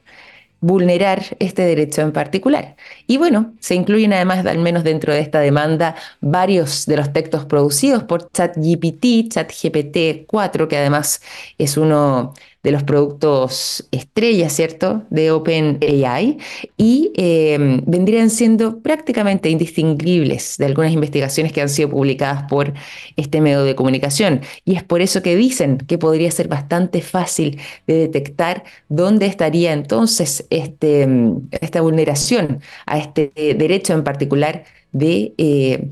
vulnerar 0.62 1.22
este 1.40 1.64
derecho 1.64 2.02
en 2.02 2.14
particular. 2.14 2.76
Y 3.08 3.18
bueno, 3.18 3.54
se 3.60 3.76
incluyen 3.76 4.14
además, 4.14 4.46
al 4.46 4.60
menos 4.60 4.84
dentro 4.86 5.14
de 5.14 5.20
esta 5.20 5.40
demanda, 5.42 5.96
varios 6.22 6.86
de 6.86 6.98
los 6.98 7.12
textos 7.12 7.46
producidos 7.46 8.04
por 8.04 8.32
ChatGPT, 8.32 9.30
ChatGPT 9.34 10.26
4, 10.28 10.68
que 10.70 10.78
además 10.78 11.22
es 11.58 11.76
uno 11.78 12.34
de 12.64 12.72
los 12.72 12.84
productos 12.84 13.88
estrella, 13.92 14.50
¿cierto?, 14.50 15.04
de 15.10 15.32
OpenAI, 15.32 16.38
y 16.78 17.12
em, 17.16 17.82
vendrían 17.86 18.30
siendo 18.30 18.80
prácticamente 18.80 19.50
indistinguibles 19.50 20.58
de 20.58 20.66
algunas 20.66 20.92
investigaciones 20.92 21.54
que 21.54 21.62
han 21.62 21.70
sido 21.70 21.90
publicadas 21.90 22.44
por 22.50 22.74
este 23.16 23.40
medio 23.40 23.64
de 23.64 23.76
comunicación. 23.76 24.42
Y 24.66 24.76
es 24.76 24.84
por 24.84 25.02
eso 25.02 25.22
que 25.22 25.36
dicen 25.38 25.78
que 25.78 25.98
podría 25.98 26.30
ser 26.32 26.50
bastante 26.50 27.02
fácil 27.02 27.60
de 27.88 27.96
detectar 27.96 28.64
dónde 28.90 29.26
estaría 29.26 29.72
entonces 29.72 30.46
este, 30.50 31.04
em, 31.04 31.42
esta 31.62 31.82
vulneración 31.82 32.62
a 32.86 32.98
este 32.98 33.32
derecho 33.36 33.94
en 33.94 34.04
particular 34.04 34.66
de 34.92 35.34
eh, 35.38 35.88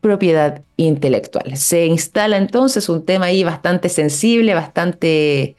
propiedad 0.00 0.62
intelectual. 0.76 1.56
Se 1.56 1.86
instala 1.86 2.36
entonces 2.36 2.88
un 2.88 3.04
tema 3.04 3.26
ahí 3.26 3.44
bastante 3.44 3.88
sensible, 3.88 4.54
bastante 4.54 5.56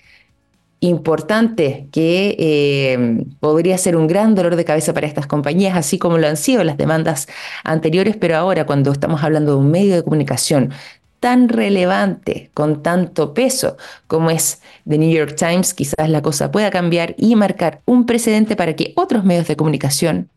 importante 0.81 1.87
que 1.91 2.35
eh, 2.39 3.25
podría 3.39 3.77
ser 3.77 3.97
un 3.97 4.07
gran 4.07 4.33
dolor 4.35 4.55
de 4.55 4.65
cabeza 4.65 4.93
para 4.93 5.07
estas 5.07 5.27
compañías, 5.27 5.75
así 5.75 5.99
como 5.99 6.17
lo 6.17 6.27
han 6.27 6.37
sido 6.37 6.63
las 6.63 6.77
demandas 6.77 7.27
anteriores, 7.63 8.15
pero 8.17 8.37
ahora 8.37 8.65
cuando 8.65 8.91
estamos 8.91 9.23
hablando 9.23 9.53
de 9.53 9.57
un 9.57 9.71
medio 9.71 9.95
de 9.95 10.03
comunicación 10.03 10.71
tan 11.19 11.49
relevante, 11.49 12.49
con 12.53 12.81
tanto 12.81 13.33
peso 13.33 13.75
como 14.07 14.29
es 14.29 14.61
The 14.87 14.97
New 14.97 15.11
York 15.11 15.35
Times, 15.35 15.73
quizás 15.73 16.09
la 16.09 16.21
cosa 16.21 16.51
pueda 16.51 16.71
cambiar 16.71 17.13
y 17.17 17.35
marcar 17.35 17.81
un 17.85 18.05
precedente 18.05 18.55
para 18.55 18.75
que 18.75 18.93
otros 18.95 19.25
medios 19.25 19.47
de 19.47 19.57
comunicación, 19.57 20.29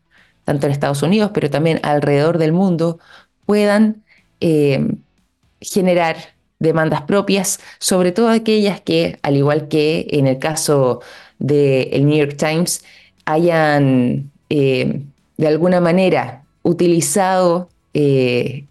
tanto 0.43 0.65
en 0.65 0.73
Estados 0.73 1.01
Unidos, 1.01 1.31
pero 1.33 1.49
también 1.49 1.79
alrededor 1.83 2.37
del 2.37 2.51
mundo, 2.51 2.99
puedan 3.45 4.03
eh, 4.41 4.85
generar 5.61 6.17
demandas 6.63 7.03
propias, 7.03 7.59
sobre 7.77 8.11
todo 8.11 8.29
aquellas 8.29 8.81
que, 8.81 9.19
al 9.21 9.37
igual 9.37 9.67
que 9.67 10.07
en 10.09 10.25
el 10.25 10.39
caso 10.39 11.01
del 11.37 12.05
New 12.07 12.17
York 12.17 12.37
Times, 12.37 12.83
hayan 13.25 14.31
eh, 14.49 15.01
de 15.37 15.47
alguna 15.47 15.81
manera 15.81 16.43
utilizado 16.63 17.69
eh, 17.93 18.65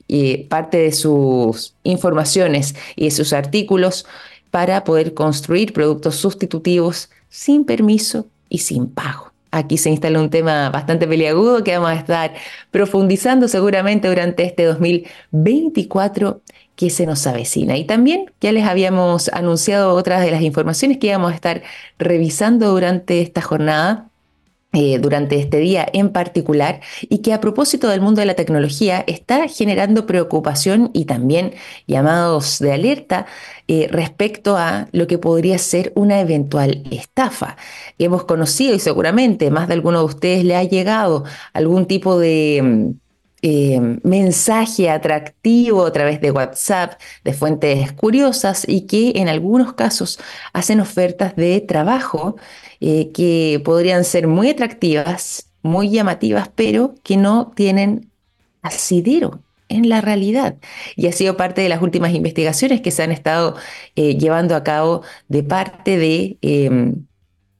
parte 0.48 0.78
de 0.78 0.92
sus 0.92 1.74
informaciones 1.84 2.74
y 2.96 3.04
de 3.04 3.10
sus 3.10 3.32
artículos 3.32 4.06
para 4.50 4.84
poder 4.84 5.14
construir 5.14 5.72
productos 5.72 6.16
sustitutivos 6.16 7.10
sin 7.28 7.64
permiso 7.64 8.26
y 8.48 8.58
sin 8.58 8.88
pago. 8.88 9.32
Aquí 9.50 9.76
se 9.76 9.90
instala 9.90 10.18
un 10.18 10.30
tema 10.30 10.70
bastante 10.70 11.06
peliagudo 11.06 11.62
que 11.62 11.76
vamos 11.76 11.90
a 11.90 12.00
estar 12.00 12.32
profundizando 12.70 13.48
seguramente 13.48 14.08
durante 14.08 14.44
este 14.44 14.64
2024 14.64 16.40
que 16.82 16.90
se 16.90 17.06
nos 17.06 17.28
avecina. 17.28 17.76
Y 17.76 17.84
también 17.84 18.32
ya 18.40 18.50
les 18.50 18.64
habíamos 18.64 19.28
anunciado 19.28 19.94
otras 19.94 20.24
de 20.24 20.32
las 20.32 20.42
informaciones 20.42 20.98
que 20.98 21.06
íbamos 21.06 21.30
a 21.30 21.34
estar 21.36 21.62
revisando 21.96 22.72
durante 22.72 23.20
esta 23.22 23.40
jornada 23.40 24.10
eh, 24.72 24.98
durante 24.98 25.38
este 25.38 25.58
día 25.58 25.86
en 25.92 26.08
particular 26.10 26.80
y 27.02 27.18
que 27.18 27.34
a 27.34 27.40
propósito 27.40 27.88
del 27.88 28.00
mundo 28.00 28.20
de 28.20 28.26
la 28.26 28.34
tecnología 28.34 29.04
está 29.06 29.46
generando 29.46 30.06
preocupación 30.06 30.90
y 30.92 31.04
también 31.04 31.54
llamados 31.86 32.58
de 32.58 32.72
alerta 32.72 33.26
eh, 33.68 33.86
respecto 33.88 34.56
a 34.56 34.88
lo 34.90 35.06
que 35.06 35.18
podría 35.18 35.58
ser 35.58 35.92
una 35.94 36.18
eventual 36.20 36.82
estafa. 36.90 37.56
Hemos 37.98 38.24
conocido 38.24 38.74
y 38.74 38.80
seguramente 38.80 39.52
más 39.52 39.68
de 39.68 39.74
alguno 39.74 40.00
de 40.00 40.06
ustedes 40.06 40.44
le 40.44 40.56
ha 40.56 40.64
llegado 40.64 41.22
algún 41.52 41.86
tipo 41.86 42.18
de 42.18 42.60
mm, 42.60 43.02
eh, 43.44 43.98
mensaje 44.04 44.88
atractivo 44.88 45.84
a 45.84 45.92
través 45.92 46.20
de 46.20 46.30
WhatsApp 46.30 46.92
de 47.24 47.32
fuentes 47.32 47.92
curiosas 47.92 48.64
y 48.68 48.82
que 48.86 49.14
en 49.16 49.28
algunos 49.28 49.72
casos 49.72 50.20
hacen 50.52 50.78
ofertas 50.78 51.34
de 51.34 51.60
trabajo 51.60 52.36
eh, 52.80 53.10
que 53.12 53.60
podrían 53.64 54.04
ser 54.04 54.28
muy 54.28 54.50
atractivas, 54.50 55.50
muy 55.62 55.90
llamativas, 55.90 56.50
pero 56.54 56.94
que 57.02 57.16
no 57.16 57.50
tienen 57.56 58.12
asidero 58.62 59.42
en 59.68 59.88
la 59.88 60.00
realidad. 60.00 60.56
Y 60.94 61.08
ha 61.08 61.12
sido 61.12 61.36
parte 61.36 61.62
de 61.62 61.68
las 61.68 61.82
últimas 61.82 62.14
investigaciones 62.14 62.80
que 62.80 62.92
se 62.92 63.02
han 63.02 63.10
estado 63.10 63.56
eh, 63.96 64.16
llevando 64.18 64.54
a 64.54 64.62
cabo 64.62 65.02
de 65.26 65.42
parte 65.42 65.96
de 65.98 66.38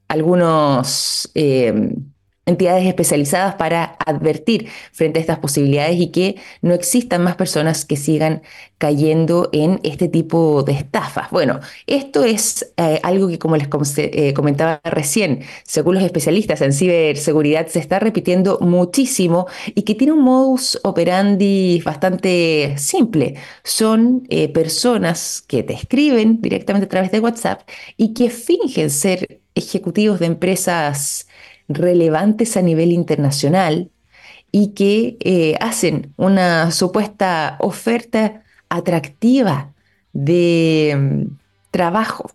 algunos 0.07 1.29
entidades 2.45 2.85
especializadas 2.85 3.55
para 3.55 3.95
advertir 4.05 4.67
frente 4.91 5.19
a 5.19 5.21
estas 5.21 5.39
posibilidades 5.39 5.99
y 5.99 6.11
que 6.11 6.35
no 6.61 6.73
existan 6.73 7.23
más 7.23 7.35
personas 7.35 7.85
que 7.85 7.95
sigan 7.95 8.41
cayendo 8.77 9.49
en 9.53 9.79
este 9.83 10.09
tipo 10.09 10.61
de 10.63 10.73
estafas. 10.73 11.29
Bueno, 11.31 11.61
esto 11.87 12.25
es 12.25 12.73
eh, 12.75 12.99
algo 13.01 13.29
que, 13.29 13.39
como 13.39 13.55
les 13.55 13.69
eh, 13.97 14.33
comentaba 14.33 14.81
recién, 14.83 15.43
según 15.63 15.95
los 15.95 16.03
especialistas 16.03 16.61
en 16.61 16.73
ciberseguridad, 16.73 17.67
se 17.67 17.79
está 17.79 17.99
repitiendo 17.99 18.59
muchísimo 18.59 19.47
y 19.73 19.83
que 19.83 19.95
tiene 19.95 20.11
un 20.11 20.23
modus 20.23 20.77
operandi 20.83 21.81
bastante 21.85 22.73
simple. 22.77 23.35
Son 23.63 24.23
eh, 24.29 24.49
personas 24.49 25.41
que 25.47 25.63
te 25.63 25.73
escriben 25.73 26.41
directamente 26.41 26.85
a 26.87 26.89
través 26.89 27.11
de 27.11 27.21
WhatsApp 27.21 27.61
y 27.95 28.13
que 28.13 28.29
fingen 28.29 28.89
ser 28.89 29.39
ejecutivos 29.55 30.19
de 30.19 30.25
empresas 30.25 31.27
relevantes 31.73 32.57
a 32.57 32.61
nivel 32.61 32.91
internacional 32.91 33.91
y 34.51 34.73
que 34.73 35.17
eh, 35.21 35.55
hacen 35.59 36.13
una 36.17 36.71
supuesta 36.71 37.57
oferta 37.59 38.43
atractiva 38.69 39.73
de 40.13 40.95
mm, 40.95 41.37
trabajo 41.71 42.31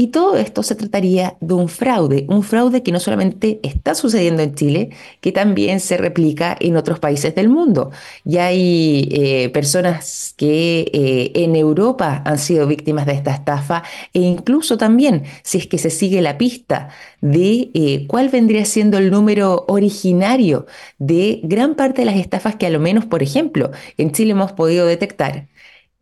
y 0.00 0.06
todo 0.06 0.38
esto 0.38 0.62
se 0.62 0.76
trataría 0.76 1.36
de 1.42 1.52
un 1.52 1.68
fraude, 1.68 2.24
un 2.30 2.42
fraude 2.42 2.82
que 2.82 2.90
no 2.90 3.00
solamente 3.00 3.60
está 3.62 3.94
sucediendo 3.94 4.40
en 4.40 4.54
Chile, 4.54 4.88
que 5.20 5.30
también 5.30 5.78
se 5.78 5.98
replica 5.98 6.56
en 6.58 6.78
otros 6.78 6.98
países 6.98 7.34
del 7.34 7.50
mundo. 7.50 7.90
Ya 8.24 8.46
hay 8.46 9.10
eh, 9.12 9.50
personas 9.50 10.32
que 10.38 10.90
eh, 10.94 11.32
en 11.34 11.54
Europa 11.54 12.22
han 12.24 12.38
sido 12.38 12.66
víctimas 12.66 13.04
de 13.04 13.12
esta 13.12 13.32
estafa 13.32 13.82
e 14.14 14.20
incluso 14.20 14.78
también, 14.78 15.24
si 15.42 15.58
es 15.58 15.66
que 15.66 15.76
se 15.76 15.90
sigue 15.90 16.22
la 16.22 16.38
pista 16.38 16.88
de 17.20 17.70
eh, 17.74 18.06
cuál 18.06 18.30
vendría 18.30 18.64
siendo 18.64 18.96
el 18.96 19.10
número 19.10 19.66
originario 19.68 20.64
de 20.98 21.40
gran 21.42 21.74
parte 21.74 22.00
de 22.00 22.06
las 22.06 22.16
estafas 22.16 22.56
que 22.56 22.64
a 22.64 22.70
lo 22.70 22.80
menos, 22.80 23.04
por 23.04 23.22
ejemplo, 23.22 23.70
en 23.98 24.12
Chile 24.12 24.30
hemos 24.30 24.52
podido 24.52 24.86
detectar, 24.86 25.48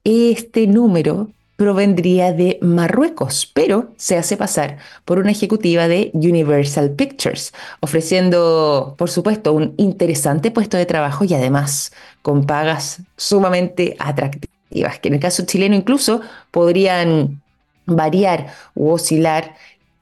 este 0.04 0.68
número 0.68 1.32
provendría 1.58 2.32
de 2.32 2.56
Marruecos, 2.62 3.50
pero 3.52 3.92
se 3.96 4.16
hace 4.16 4.36
pasar 4.36 4.78
por 5.04 5.18
una 5.18 5.32
ejecutiva 5.32 5.88
de 5.88 6.12
Universal 6.14 6.92
Pictures, 6.92 7.52
ofreciendo, 7.80 8.94
por 8.96 9.10
supuesto, 9.10 9.52
un 9.52 9.74
interesante 9.76 10.52
puesto 10.52 10.76
de 10.76 10.86
trabajo 10.86 11.24
y 11.24 11.34
además 11.34 11.92
con 12.22 12.46
pagas 12.46 13.02
sumamente 13.16 13.96
atractivas, 13.98 15.00
que 15.00 15.08
en 15.08 15.14
el 15.14 15.20
caso 15.20 15.46
chileno 15.46 15.74
incluso 15.74 16.20
podrían 16.52 17.42
variar 17.86 18.46
u 18.76 18.90
oscilar 18.90 19.56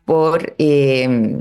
por... 0.04 0.54
Eh, 0.58 1.38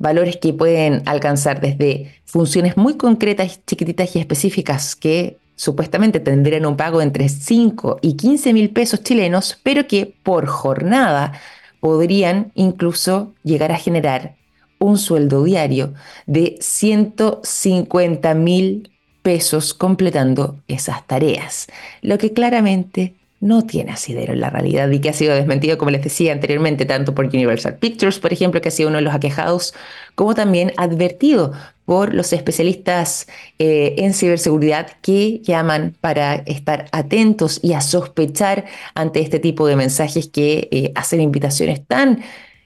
valores 0.00 0.36
que 0.36 0.52
pueden 0.52 1.02
alcanzar 1.06 1.60
desde 1.60 2.14
funciones 2.24 2.76
muy 2.76 2.96
concretas, 2.96 3.58
chiquititas 3.66 4.14
y 4.14 4.20
específicas 4.20 4.94
que 4.94 5.38
supuestamente 5.58 6.20
tendrían 6.20 6.64
un 6.66 6.76
pago 6.76 7.02
entre 7.02 7.28
5 7.28 7.98
y 8.00 8.14
15 8.14 8.52
mil 8.52 8.70
pesos 8.70 9.02
chilenos, 9.02 9.58
pero 9.64 9.88
que 9.88 10.14
por 10.22 10.46
jornada 10.46 11.32
podrían 11.80 12.52
incluso 12.54 13.34
llegar 13.42 13.72
a 13.72 13.76
generar 13.76 14.36
un 14.78 14.98
sueldo 14.98 15.42
diario 15.42 15.94
de 16.26 16.56
150 16.60 18.34
mil 18.34 18.92
pesos 19.22 19.74
completando 19.74 20.60
esas 20.68 21.04
tareas, 21.08 21.66
lo 22.02 22.18
que 22.18 22.32
claramente 22.32 23.17
no 23.40 23.62
tiene 23.64 23.92
asidero 23.92 24.32
en 24.32 24.40
la 24.40 24.50
realidad 24.50 24.90
y 24.90 25.00
que 25.00 25.10
ha 25.10 25.12
sido 25.12 25.34
desmentido, 25.34 25.78
como 25.78 25.90
les 25.90 26.02
decía 26.02 26.32
anteriormente, 26.32 26.86
tanto 26.86 27.14
por 27.14 27.26
Universal 27.26 27.76
Pictures, 27.76 28.18
por 28.18 28.32
ejemplo, 28.32 28.60
que 28.60 28.68
ha 28.68 28.72
sido 28.72 28.88
uno 28.88 28.98
de 28.98 29.02
los 29.02 29.14
aquejados, 29.14 29.74
como 30.14 30.34
también 30.34 30.72
advertido 30.76 31.52
por 31.84 32.12
los 32.12 32.32
especialistas 32.32 33.28
eh, 33.58 33.94
en 33.98 34.12
ciberseguridad 34.12 34.88
que 35.00 35.40
llaman 35.40 35.96
para 36.00 36.34
estar 36.34 36.86
atentos 36.92 37.60
y 37.62 37.72
a 37.72 37.80
sospechar 37.80 38.66
ante 38.94 39.20
este 39.20 39.38
tipo 39.38 39.66
de 39.66 39.76
mensajes 39.76 40.28
que 40.28 40.68
eh, 40.70 40.92
hacen 40.94 41.20
invitaciones 41.20 41.86
tan 41.86 42.22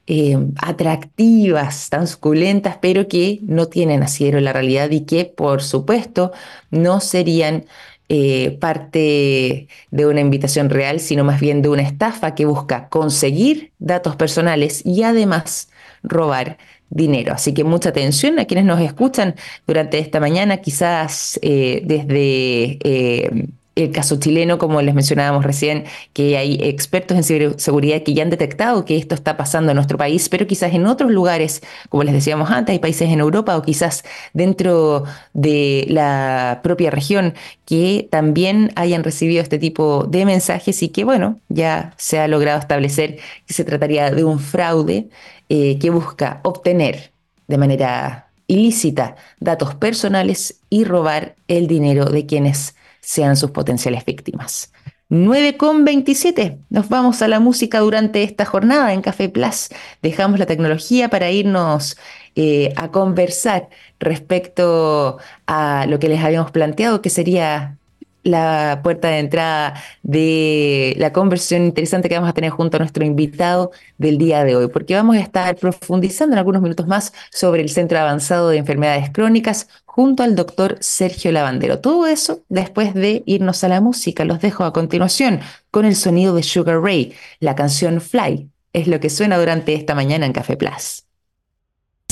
eh, 0.08 0.36
atractivas, 0.56 1.88
tan 1.88 2.08
suculentas, 2.08 2.78
pero 2.82 3.06
que 3.06 3.38
no 3.42 3.66
tienen 3.68 4.02
asidero 4.02 4.38
en 4.38 4.44
la 4.44 4.52
realidad 4.52 4.90
y 4.90 5.02
que, 5.02 5.24
por 5.26 5.62
supuesto, 5.62 6.32
no 6.72 6.98
serían 6.98 7.66
eh, 8.14 8.58
parte 8.60 9.68
de 9.90 10.06
una 10.06 10.20
invitación 10.20 10.68
real, 10.68 11.00
sino 11.00 11.24
más 11.24 11.40
bien 11.40 11.62
de 11.62 11.70
una 11.70 11.80
estafa 11.80 12.34
que 12.34 12.44
busca 12.44 12.90
conseguir 12.90 13.72
datos 13.78 14.16
personales 14.16 14.84
y 14.84 15.02
además 15.02 15.70
robar 16.02 16.58
dinero. 16.90 17.32
Así 17.32 17.54
que 17.54 17.64
mucha 17.64 17.88
atención 17.88 18.38
a 18.38 18.44
quienes 18.44 18.66
nos 18.66 18.82
escuchan 18.82 19.34
durante 19.66 19.98
esta 19.98 20.20
mañana, 20.20 20.58
quizás 20.58 21.40
eh, 21.40 21.80
desde... 21.86 22.78
Eh, 22.84 23.48
el 23.74 23.90
caso 23.90 24.16
chileno, 24.18 24.58
como 24.58 24.82
les 24.82 24.94
mencionábamos 24.94 25.44
recién, 25.44 25.84
que 26.12 26.36
hay 26.36 26.58
expertos 26.62 27.16
en 27.16 27.24
ciberseguridad 27.24 28.02
que 28.02 28.14
ya 28.14 28.22
han 28.22 28.30
detectado 28.30 28.84
que 28.84 28.96
esto 28.96 29.14
está 29.14 29.36
pasando 29.36 29.70
en 29.70 29.76
nuestro 29.76 29.96
país, 29.98 30.28
pero 30.28 30.46
quizás 30.46 30.74
en 30.74 30.86
otros 30.86 31.10
lugares, 31.10 31.62
como 31.88 32.02
les 32.02 32.14
decíamos 32.14 32.50
antes, 32.50 32.72
hay 32.72 32.78
países 32.78 33.08
en 33.10 33.20
Europa 33.20 33.56
o 33.56 33.62
quizás 33.62 34.04
dentro 34.34 35.04
de 35.32 35.86
la 35.88 36.60
propia 36.62 36.90
región 36.90 37.34
que 37.64 38.08
también 38.10 38.72
hayan 38.76 39.04
recibido 39.04 39.42
este 39.42 39.58
tipo 39.58 40.04
de 40.04 40.26
mensajes 40.26 40.82
y 40.82 40.88
que, 40.90 41.04
bueno, 41.04 41.40
ya 41.48 41.94
se 41.96 42.18
ha 42.18 42.28
logrado 42.28 42.58
establecer 42.58 43.18
que 43.46 43.54
se 43.54 43.64
trataría 43.64 44.10
de 44.10 44.24
un 44.24 44.38
fraude 44.38 45.08
eh, 45.48 45.78
que 45.78 45.90
busca 45.90 46.40
obtener 46.44 47.12
de 47.46 47.58
manera 47.58 48.28
ilícita 48.46 49.16
datos 49.40 49.74
personales 49.74 50.60
y 50.68 50.84
robar 50.84 51.36
el 51.48 51.66
dinero 51.66 52.06
de 52.06 52.26
quienes 52.26 52.74
sean 53.12 53.36
sus 53.36 53.50
potenciales 53.50 54.06
víctimas. 54.06 54.72
9.27. 55.10 56.64
Nos 56.70 56.88
vamos 56.88 57.20
a 57.20 57.28
la 57.28 57.40
música 57.40 57.80
durante 57.80 58.22
esta 58.22 58.46
jornada 58.46 58.94
en 58.94 59.02
Café 59.02 59.28
Plus. 59.28 59.68
Dejamos 60.00 60.38
la 60.38 60.46
tecnología 60.46 61.10
para 61.10 61.30
irnos 61.30 61.98
eh, 62.34 62.72
a 62.76 62.90
conversar 62.90 63.68
respecto 64.00 65.18
a 65.46 65.84
lo 65.86 65.98
que 65.98 66.08
les 66.08 66.24
habíamos 66.24 66.50
planteado, 66.52 67.02
que 67.02 67.10
sería 67.10 67.76
la 68.22 68.80
puerta 68.82 69.08
de 69.08 69.18
entrada 69.18 69.74
de 70.02 70.94
la 70.98 71.12
conversión 71.12 71.64
interesante 71.64 72.08
que 72.08 72.14
vamos 72.14 72.30
a 72.30 72.34
tener 72.34 72.50
junto 72.50 72.76
a 72.76 72.80
nuestro 72.80 73.04
invitado 73.04 73.70
del 73.98 74.18
día 74.18 74.44
de 74.44 74.56
hoy, 74.56 74.68
porque 74.68 74.94
vamos 74.94 75.16
a 75.16 75.20
estar 75.20 75.56
profundizando 75.56 76.34
en 76.34 76.38
algunos 76.38 76.62
minutos 76.62 76.86
más 76.86 77.12
sobre 77.30 77.62
el 77.62 77.68
Centro 77.68 77.98
Avanzado 77.98 78.48
de 78.48 78.58
Enfermedades 78.58 79.10
Crónicas 79.10 79.68
junto 79.84 80.22
al 80.22 80.36
doctor 80.36 80.78
Sergio 80.80 81.32
Lavandero. 81.32 81.80
Todo 81.80 82.06
eso 82.06 82.42
después 82.48 82.94
de 82.94 83.22
irnos 83.26 83.62
a 83.64 83.68
la 83.68 83.80
música. 83.80 84.24
Los 84.24 84.40
dejo 84.40 84.64
a 84.64 84.72
continuación 84.72 85.40
con 85.70 85.84
el 85.84 85.96
sonido 85.96 86.34
de 86.34 86.42
Sugar 86.42 86.80
Ray. 86.80 87.14
La 87.40 87.54
canción 87.54 88.00
Fly 88.00 88.48
es 88.72 88.86
lo 88.88 89.00
que 89.00 89.10
suena 89.10 89.38
durante 89.38 89.74
esta 89.74 89.94
mañana 89.94 90.26
en 90.26 90.32
Café 90.32 90.56
Plus. 90.56 91.04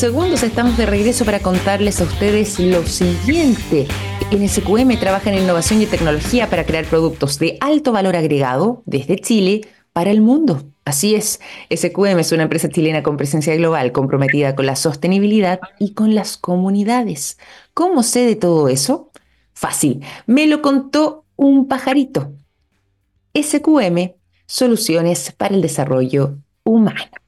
Segundos 0.00 0.42
estamos 0.42 0.78
de 0.78 0.86
regreso 0.86 1.26
para 1.26 1.40
contarles 1.40 2.00
a 2.00 2.04
ustedes 2.04 2.58
lo 2.58 2.86
siguiente. 2.86 3.86
En 4.30 4.48
SQM 4.48 4.98
trabaja 4.98 5.30
en 5.30 5.42
innovación 5.42 5.82
y 5.82 5.86
tecnología 5.86 6.48
para 6.48 6.64
crear 6.64 6.86
productos 6.86 7.38
de 7.38 7.58
alto 7.60 7.92
valor 7.92 8.16
agregado 8.16 8.82
desde 8.86 9.18
Chile 9.18 9.60
para 9.92 10.10
el 10.10 10.22
mundo. 10.22 10.62
Así 10.86 11.14
es, 11.14 11.38
SQM 11.70 12.18
es 12.18 12.32
una 12.32 12.44
empresa 12.44 12.70
chilena 12.70 13.02
con 13.02 13.18
presencia 13.18 13.54
global 13.56 13.92
comprometida 13.92 14.56
con 14.56 14.64
la 14.64 14.74
sostenibilidad 14.74 15.60
y 15.78 15.92
con 15.92 16.14
las 16.14 16.38
comunidades. 16.38 17.36
¿Cómo 17.74 18.02
sé 18.02 18.20
de 18.20 18.36
todo 18.36 18.70
eso? 18.70 19.10
Fácil, 19.52 20.02
me 20.24 20.46
lo 20.46 20.62
contó 20.62 21.26
un 21.36 21.68
pajarito. 21.68 22.32
SQM, 23.38 24.14
soluciones 24.46 25.34
para 25.36 25.54
el 25.54 25.60
desarrollo 25.60 26.38
humano. 26.64 27.19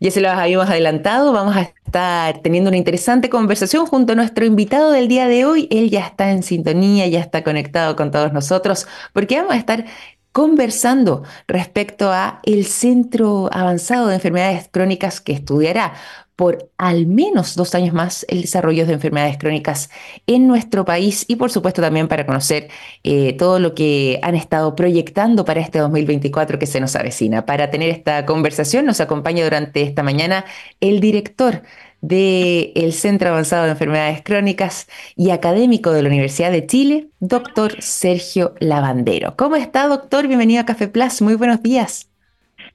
Ya 0.00 0.10
se 0.10 0.20
lo 0.20 0.30
habíamos 0.30 0.68
adelantado, 0.68 1.32
vamos 1.32 1.56
a 1.56 1.62
estar 1.62 2.38
teniendo 2.40 2.68
una 2.68 2.76
interesante 2.76 3.30
conversación 3.30 3.86
junto 3.86 4.12
a 4.12 4.16
nuestro 4.16 4.44
invitado 4.44 4.90
del 4.90 5.08
día 5.08 5.26
de 5.26 5.46
hoy. 5.46 5.68
Él 5.70 5.90
ya 5.90 6.06
está 6.06 6.30
en 6.32 6.42
sintonía, 6.42 7.06
ya 7.06 7.20
está 7.20 7.42
conectado 7.42 7.96
con 7.96 8.10
todos 8.10 8.32
nosotros, 8.32 8.86
porque 9.12 9.36
vamos 9.36 9.54
a 9.54 9.58
estar 9.58 9.86
conversando 10.32 11.22
respecto 11.48 12.12
a 12.12 12.40
el 12.42 12.66
Centro 12.66 13.48
Avanzado 13.52 14.08
de 14.08 14.16
Enfermedades 14.16 14.68
Crónicas 14.70 15.22
que 15.22 15.32
estudiará 15.32 15.94
por 16.36 16.70
al 16.76 17.06
menos 17.06 17.56
dos 17.56 17.74
años 17.74 17.94
más 17.94 18.24
el 18.28 18.42
desarrollo 18.42 18.86
de 18.86 18.92
enfermedades 18.92 19.38
crónicas 19.38 19.90
en 20.26 20.46
nuestro 20.46 20.84
país 20.84 21.24
y 21.28 21.36
por 21.36 21.50
supuesto 21.50 21.80
también 21.80 22.08
para 22.08 22.26
conocer 22.26 22.68
eh, 23.02 23.32
todo 23.32 23.58
lo 23.58 23.74
que 23.74 24.20
han 24.22 24.34
estado 24.34 24.76
proyectando 24.76 25.44
para 25.46 25.60
este 25.60 25.78
2024 25.78 26.58
que 26.58 26.66
se 26.66 26.80
nos 26.80 26.94
avecina. 26.94 27.46
Para 27.46 27.70
tener 27.70 27.90
esta 27.90 28.26
conversación 28.26 28.84
nos 28.84 29.00
acompaña 29.00 29.44
durante 29.44 29.82
esta 29.82 30.02
mañana 30.02 30.44
el 30.80 31.00
director 31.00 31.62
del 32.02 32.92
Centro 32.92 33.30
Avanzado 33.30 33.64
de 33.64 33.70
Enfermedades 33.70 34.22
Crónicas 34.22 34.86
y 35.16 35.30
académico 35.30 35.90
de 35.92 36.02
la 36.02 36.08
Universidad 36.08 36.52
de 36.52 36.66
Chile, 36.66 37.08
doctor 37.20 37.82
Sergio 37.82 38.54
Lavandero. 38.60 39.34
¿Cómo 39.36 39.56
está, 39.56 39.88
doctor? 39.88 40.28
Bienvenido 40.28 40.60
a 40.60 40.66
Café 40.66 40.88
Plus. 40.88 41.22
Muy 41.22 41.34
buenos 41.34 41.62
días. 41.62 42.08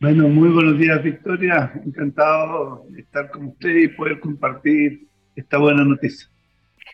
Bueno, 0.02 0.28
muy 0.30 0.50
buenos 0.50 0.80
días, 0.80 1.04
Victoria. 1.04 1.80
Encantado 1.86 2.88
de 2.90 3.02
estar 3.02 3.30
con 3.30 3.50
usted 3.50 3.70
y 3.84 3.88
poder 3.90 4.20
compartir 4.20 5.08
esta 5.36 5.60
buena 5.60 5.84
noticia. 5.84 6.28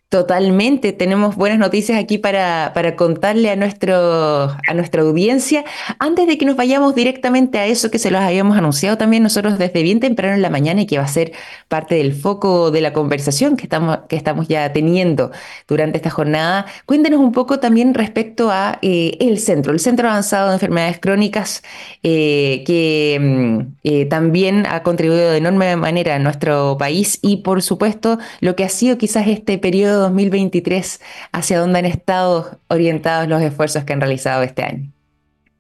Totalmente, 0.10 0.94
tenemos 0.94 1.36
buenas 1.36 1.60
noticias 1.60 2.00
aquí 2.00 2.18
para, 2.18 2.72
para 2.74 2.96
contarle 2.96 3.50
a, 3.52 3.58
nuestro, 3.58 3.94
a 3.94 4.74
nuestra 4.74 5.02
audiencia. 5.02 5.66
Antes 6.00 6.28
de 6.28 6.38
que 6.38 6.46
nos 6.46 6.56
vayamos 6.56 6.96
directamente 6.96 7.60
a 7.60 7.66
eso 7.66 7.92
que 7.92 8.00
se 8.00 8.10
los 8.10 8.22
habíamos 8.22 8.58
anunciado 8.58 8.98
también 8.98 9.22
nosotros 9.22 9.58
desde 9.58 9.84
bien 9.84 10.00
temprano 10.00 10.34
en 10.34 10.42
la 10.42 10.50
mañana 10.50 10.80
y 10.80 10.86
que 10.86 10.98
va 10.98 11.04
a 11.04 11.10
ser 11.10 11.34
parte 11.68 11.96
del 11.96 12.14
foco 12.14 12.72
de 12.72 12.80
la 12.80 12.94
conversación 12.94 13.58
que 13.58 13.64
estamos, 13.64 14.00
que 14.08 14.16
estamos 14.16 14.48
ya 14.48 14.72
teniendo 14.72 15.32
durante 15.68 15.98
esta 15.98 16.10
jornada, 16.10 16.68
cuéntenos 16.86 17.20
un 17.20 17.34
poco 17.34 17.60
también 17.60 17.94
respecto 17.94 18.50
a 18.50 18.80
eh, 18.82 19.18
el 19.20 19.40
centro, 19.40 19.74
el 19.74 19.82
Centro 19.82 20.08
Avanzado 20.08 20.48
de 20.48 20.54
Enfermedades 20.54 21.00
Crónicas, 21.02 21.64
eh, 22.02 22.64
que 22.66 23.18
mm, 23.20 23.60
eh, 23.84 24.06
también 24.06 24.68
ha 24.68 24.84
contribuido 24.84 25.32
de 25.32 25.38
enorme 25.40 25.76
manera 25.76 26.16
a 26.16 26.20
nuestro 26.20 26.78
país 26.78 27.20
y 27.22 27.38
por 27.38 27.62
supuesto 27.62 28.20
lo 28.40 28.56
que 28.56 28.64
ha 28.64 28.70
sido 28.70 28.98
quizás 28.98 29.28
este 29.28 29.58
periodo 29.58 29.97
2023, 30.00 31.02
hacia 31.32 31.60
dónde 31.60 31.80
han 31.80 31.86
estado 31.86 32.60
orientados 32.68 33.28
los 33.28 33.42
esfuerzos 33.42 33.84
que 33.84 33.94
han 33.94 34.02
realizado 34.02 34.44
este 34.44 34.64
año? 34.64 34.92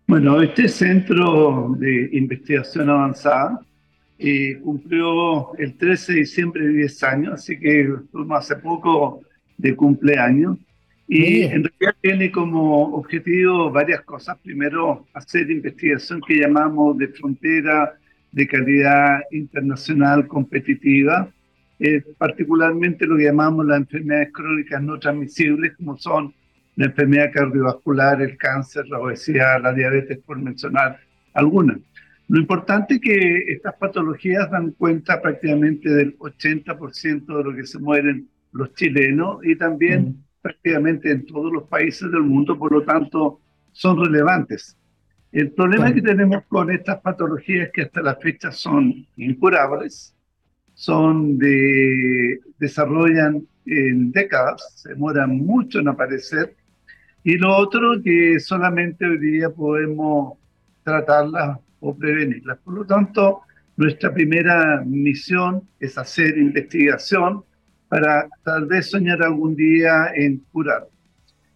Bueno, 0.08 0.42
este 0.42 0.70
centro 0.70 1.76
de 1.78 2.10
investigación 2.14 2.90
avanzada 2.90 3.60
eh, 4.20 4.58
cumplió 4.64 5.54
el 5.58 5.78
13 5.78 6.14
de 6.14 6.20
diciembre 6.20 6.68
de 6.68 6.74
10 6.74 7.04
años, 7.04 7.34
así 7.34 7.60
que 7.60 7.94
hace 8.32 8.56
poco 8.56 9.22
de 9.58 9.76
cumpleaños. 9.76 10.58
Y 11.10 11.44
en 11.44 11.64
realidad 11.64 11.96
tiene 12.02 12.32
como 12.32 12.96
objetivo 12.96 13.70
varias 13.72 14.02
cosas. 14.02 14.38
Primero, 14.44 15.06
hacer 15.14 15.50
investigación 15.50 16.22
que 16.28 16.40
llamamos 16.40 16.98
de 16.98 17.08
frontera 17.10 17.94
de 18.32 18.48
calidad 18.48 19.22
internacional 19.32 20.28
competitiva 20.28 21.30
particularmente 22.18 23.06
lo 23.06 23.18
que 23.18 23.26
llamamos 23.26 23.66
las 23.66 23.80
enfermedades 23.80 24.32
crónicas 24.34 24.82
no 24.82 25.00
transmisibles, 25.00 25.76
como 25.78 25.98
son 25.98 26.34
la 26.76 26.86
enfermedad 26.86 27.32
cardiovascular, 27.34 28.22
el 28.22 28.38
cáncer, 28.38 28.88
la 28.88 29.00
obesidad, 29.00 29.62
la 29.62 29.74
diabetes, 29.74 30.20
por 30.20 30.38
mencionar 30.38 31.00
algunas. 31.34 31.78
Lo 32.28 32.40
importante 32.40 32.96
es 32.96 33.02
que 33.02 33.38
estas 33.48 33.76
patologías 33.76 34.50
dan 34.52 34.72
cuenta 34.72 35.22
prácticamente 35.22 35.90
del 35.90 36.18
80% 36.18 37.38
de 37.38 37.44
lo 37.44 37.56
que 37.56 37.66
se 37.66 37.80
mueren 37.80 38.28
los 38.52 38.74
chilenos 38.74 39.40
y 39.44 39.56
también 39.56 40.24
prácticamente 40.42 41.12
en 41.12 41.26
todos 41.26 41.52
los 41.52 41.64
países 41.64 42.12
del 42.12 42.24
mundo, 42.24 42.58
por 42.58 42.72
lo 42.72 42.84
tanto 42.84 43.40
son 43.72 44.04
relevantes. 44.04 44.78
El 45.32 45.52
problema 45.52 45.94
que 45.94 46.02
tenemos 46.02 46.44
con 46.48 46.72
estas 46.72 47.00
patologías 47.02 47.68
es 47.68 47.74
que 47.74 47.82
hasta 47.84 48.02
la 48.02 48.16
fecha 48.16 48.52
son 48.52 49.06
incurables, 49.16 50.16
son 50.78 51.40
de, 51.40 52.40
desarrollan 52.60 53.44
en 53.66 54.12
décadas, 54.12 54.76
se 54.76 54.90
demoran 54.90 55.36
mucho 55.36 55.80
en 55.80 55.88
aparecer, 55.88 56.56
y 57.24 57.36
lo 57.36 57.58
otro 57.58 58.00
que 58.04 58.40
solamente 58.40 59.04
hoy 59.04 59.18
día 59.18 59.50
podemos 59.50 60.38
tratarlas 60.84 61.58
o 61.80 61.98
prevenirlas. 61.98 62.60
Por 62.60 62.76
lo 62.76 62.86
tanto, 62.86 63.42
nuestra 63.76 64.14
primera 64.14 64.84
misión 64.86 65.68
es 65.80 65.98
hacer 65.98 66.38
investigación 66.38 67.44
para 67.90 68.28
tal 68.44 68.68
vez 68.68 68.92
soñar 68.92 69.24
algún 69.24 69.56
día 69.56 70.12
en 70.14 70.38
curar. 70.52 70.88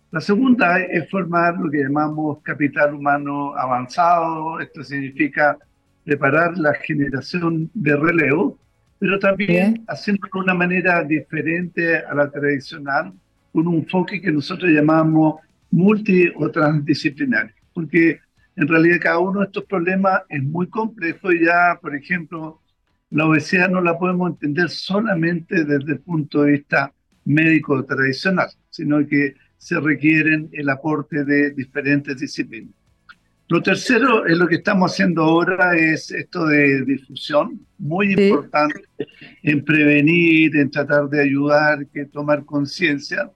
La 0.10 0.19
segunda 0.19 0.79
es 0.79 1.07
formar 1.12 1.57
lo 1.60 1.69
que 1.69 1.84
llamamos 1.84 2.41
capital 2.41 2.95
humano 2.95 3.55
avanzado. 3.55 4.60
Esto 4.60 4.84
significa 4.84 5.57
preparar 6.03 6.57
la 6.57 6.73
generación 6.73 7.69
de 7.75 7.95
relevo 7.95 8.57
pero 9.01 9.17
también 9.17 9.83
haciendo 9.87 10.27
de 10.31 10.39
una 10.39 10.53
manera 10.53 11.03
diferente 11.03 11.97
a 11.97 12.13
la 12.13 12.29
tradicional, 12.29 13.11
con 13.51 13.67
un 13.67 13.79
enfoque 13.79 14.21
que 14.21 14.31
nosotros 14.31 14.69
llamamos 14.69 15.41
multi 15.71 16.31
o 16.35 16.51
transdisciplinario, 16.51 17.51
porque 17.73 18.19
en 18.55 18.67
realidad 18.67 18.99
cada 19.01 19.17
uno 19.17 19.39
de 19.39 19.47
estos 19.47 19.65
problemas 19.65 20.21
es 20.29 20.43
muy 20.43 20.67
complejo 20.67 21.31
y 21.31 21.45
ya, 21.45 21.79
por 21.81 21.95
ejemplo, 21.95 22.61
la 23.09 23.25
obesidad 23.25 23.69
no 23.69 23.81
la 23.81 23.97
podemos 23.97 24.33
entender 24.33 24.69
solamente 24.69 25.65
desde 25.65 25.93
el 25.93 25.99
punto 26.01 26.43
de 26.43 26.51
vista 26.51 26.93
médico 27.25 27.83
tradicional, 27.83 28.49
sino 28.69 29.03
que 29.07 29.33
se 29.57 29.79
requieren 29.79 30.47
el 30.53 30.69
aporte 30.69 31.25
de 31.25 31.49
diferentes 31.49 32.19
disciplinas. 32.19 32.75
Lo 33.51 33.61
tercero 33.61 34.25
es 34.25 34.37
lo 34.37 34.47
que 34.47 34.55
estamos 34.55 34.93
haciendo 34.93 35.23
ahora, 35.23 35.75
es 35.75 36.09
esto 36.09 36.45
de 36.45 36.85
difusión, 36.85 37.59
muy 37.77 38.13
importante 38.13 38.79
en 39.43 39.65
prevenir, 39.65 40.55
en 40.55 40.71
tratar 40.71 41.09
de 41.09 41.21
ayudar, 41.21 41.85
que 41.87 42.05
tomar 42.05 42.45
conciencia, 42.45 43.29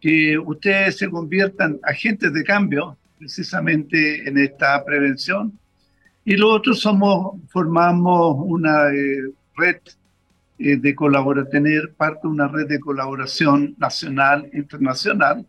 que 0.00 0.38
ustedes 0.38 0.96
se 0.96 1.10
conviertan 1.10 1.78
agentes 1.82 2.32
de 2.32 2.42
cambio 2.42 2.96
precisamente 3.18 4.26
en 4.26 4.38
esta 4.38 4.82
prevención. 4.82 5.52
Y 6.24 6.38
lo 6.38 6.48
otro 6.48 6.72
somos, 6.72 7.38
formamos 7.50 8.36
una 8.38 8.88
eh, 8.94 9.30
red 9.58 9.76
eh, 10.58 10.78
de 10.78 10.94
colaboración, 10.94 11.50
tener 11.50 11.92
parte 11.98 12.20
de 12.22 12.28
una 12.28 12.48
red 12.48 12.66
de 12.66 12.80
colaboración 12.80 13.74
nacional, 13.76 14.48
internacional. 14.54 15.46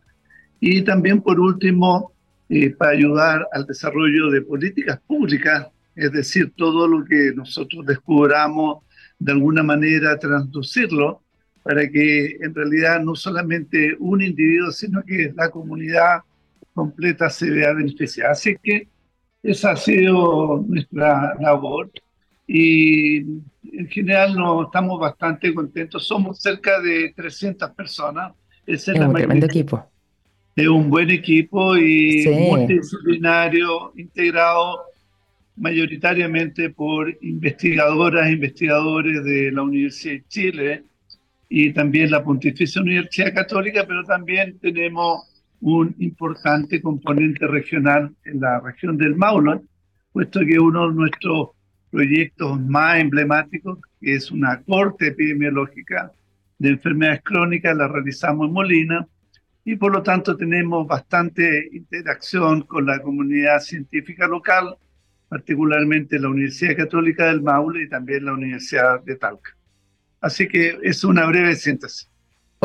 Y 0.60 0.82
también, 0.82 1.22
por 1.22 1.40
último, 1.40 2.12
eh, 2.48 2.70
para 2.72 2.92
ayudar 2.92 3.48
al 3.52 3.66
desarrollo 3.66 4.30
de 4.30 4.42
políticas 4.42 5.00
públicas, 5.08 5.68
es 5.96 6.12
decir, 6.12 6.54
todo 6.56 6.88
lo 6.88 7.04
que 7.04 7.32
nosotros 7.36 7.86
descubramos, 7.86 8.84
de 9.18 9.32
alguna 9.32 9.64
manera 9.64 10.20
transducirlo 10.20 11.24
para 11.64 11.90
que 11.90 12.38
en 12.42 12.54
realidad 12.54 13.02
no 13.02 13.16
solamente 13.16 13.96
un 14.00 14.22
individuo, 14.22 14.72
sino 14.72 15.02
que 15.04 15.34
la 15.36 15.50
comunidad 15.50 16.20
completa 16.74 17.30
se 17.30 17.50
vea 17.50 17.74
beneficiada. 17.74 18.34
Así 18.34 18.56
que 18.62 18.90
esa 19.42 19.72
ha 19.72 19.76
sido 19.76 20.64
nuestra 20.68 21.34
labor 21.40 21.90
y 22.46 23.18
en 23.18 23.88
general 23.90 24.36
nos 24.36 24.66
estamos 24.66 25.00
bastante 25.00 25.52
contentos. 25.54 26.06
Somos 26.06 26.40
cerca 26.40 26.80
de 26.80 27.12
300 27.16 27.72
personas. 27.72 28.34
es 28.68 28.88
un 28.88 29.14
tremendo 29.14 29.48
equipo 29.48 29.90
es 30.56 30.68
un 30.70 30.90
buen 30.90 31.12
equipo 31.12 31.76
y 31.76 32.26
multidisciplinario, 32.50 33.92
integrado 33.98 34.84
mayoritariamente 35.58 36.70
por 36.70 37.14
investigadoras 37.22 38.28
e 38.28 38.34
investigadores 38.34 39.24
de 39.26 39.52
la 39.52 39.64
Universidad 39.64 40.14
de 40.14 40.24
Chile 40.30 40.84
y 41.50 41.74
también 41.74 42.10
la 42.10 42.24
Pontificia 42.24 42.82
Universidad 42.82 43.34
Católica, 43.34 43.86
pero 43.86 44.04
también 44.06 44.58
tenemos 44.60 45.30
un 45.60 45.94
importante 46.00 46.82
componente 46.82 47.48
regional 47.48 48.14
en 48.24 48.40
la 48.40 48.60
región 48.62 48.98
del 48.98 49.16
Maule, 49.16 49.60
puesto 50.14 50.40
que 50.40 50.58
uno 50.58 50.88
de 50.88 50.96
nuestros 50.96 51.50
proyectos 51.92 52.62
más 52.62 53.00
emblemáticos, 53.00 53.80
que 54.00 54.16
es 54.16 54.32
una 54.32 54.62
corte 54.62 55.08
epidemiológica 55.08 56.14
de 56.60 56.70
enfermedades 56.70 57.22
crónicas, 57.24 57.76
la 57.76 57.90
realizamos 57.90 58.48
en 58.48 58.54
Molina 58.54 59.08
y 59.68 59.76
por 59.78 59.92
lo 59.92 60.04
tanto 60.04 60.38
tenemos 60.38 60.88
bastante 60.88 61.70
interacción 61.74 62.62
con 62.62 62.86
la 62.86 63.02
comunidad 63.02 63.60
científica 63.60 64.28
local, 64.28 64.78
particularmente 65.28 66.20
la 66.20 66.30
Universidad 66.30 66.78
Católica 66.78 67.26
del 67.26 67.42
Maule 67.42 67.84
y 67.84 67.90
también 67.90 68.26
la 68.26 68.34
Universidad 68.34 69.04
de 69.04 69.16
Talca. 69.16 69.58
Así 70.22 70.48
que 70.48 70.78
es 70.84 71.04
una 71.04 71.26
breve 71.26 71.56
síntesis. 71.56 72.10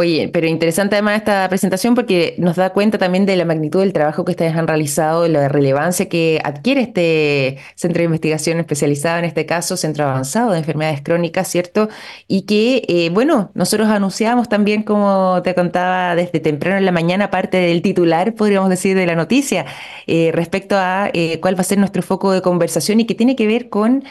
Oye, 0.00 0.30
pero 0.32 0.46
interesante 0.46 0.96
además 0.96 1.18
esta 1.18 1.46
presentación 1.50 1.94
porque 1.94 2.34
nos 2.38 2.56
da 2.56 2.70
cuenta 2.70 2.96
también 2.96 3.26
de 3.26 3.36
la 3.36 3.44
magnitud 3.44 3.80
del 3.80 3.92
trabajo 3.92 4.24
que 4.24 4.30
ustedes 4.30 4.56
han 4.56 4.66
realizado, 4.66 5.28
la 5.28 5.46
relevancia 5.46 6.08
que 6.08 6.40
adquiere 6.42 6.80
este 6.80 7.58
centro 7.74 7.98
de 7.98 8.06
investigación 8.06 8.58
especializado, 8.60 9.18
en 9.18 9.26
este 9.26 9.44
caso, 9.44 9.76
Centro 9.76 10.04
Avanzado 10.04 10.52
de 10.52 10.58
Enfermedades 10.58 11.02
Crónicas, 11.02 11.48
¿cierto? 11.48 11.90
Y 12.26 12.46
que, 12.46 12.82
eh, 12.88 13.10
bueno, 13.12 13.50
nosotros 13.52 13.90
anunciamos 13.90 14.48
también, 14.48 14.84
como 14.84 15.42
te 15.44 15.54
contaba 15.54 16.14
desde 16.14 16.40
temprano 16.40 16.78
en 16.78 16.86
la 16.86 16.92
mañana, 16.92 17.30
parte 17.30 17.58
del 17.58 17.82
titular, 17.82 18.34
podríamos 18.34 18.70
decir, 18.70 18.96
de 18.96 19.04
la 19.04 19.16
noticia, 19.16 19.66
eh, 20.06 20.30
respecto 20.32 20.76
a 20.78 21.10
eh, 21.12 21.40
cuál 21.40 21.58
va 21.58 21.60
a 21.60 21.64
ser 21.64 21.76
nuestro 21.76 22.00
foco 22.00 22.32
de 22.32 22.40
conversación 22.40 23.00
y 23.00 23.04
que 23.04 23.14
tiene 23.14 23.36
que 23.36 23.46
ver 23.46 23.68
con 23.68 24.02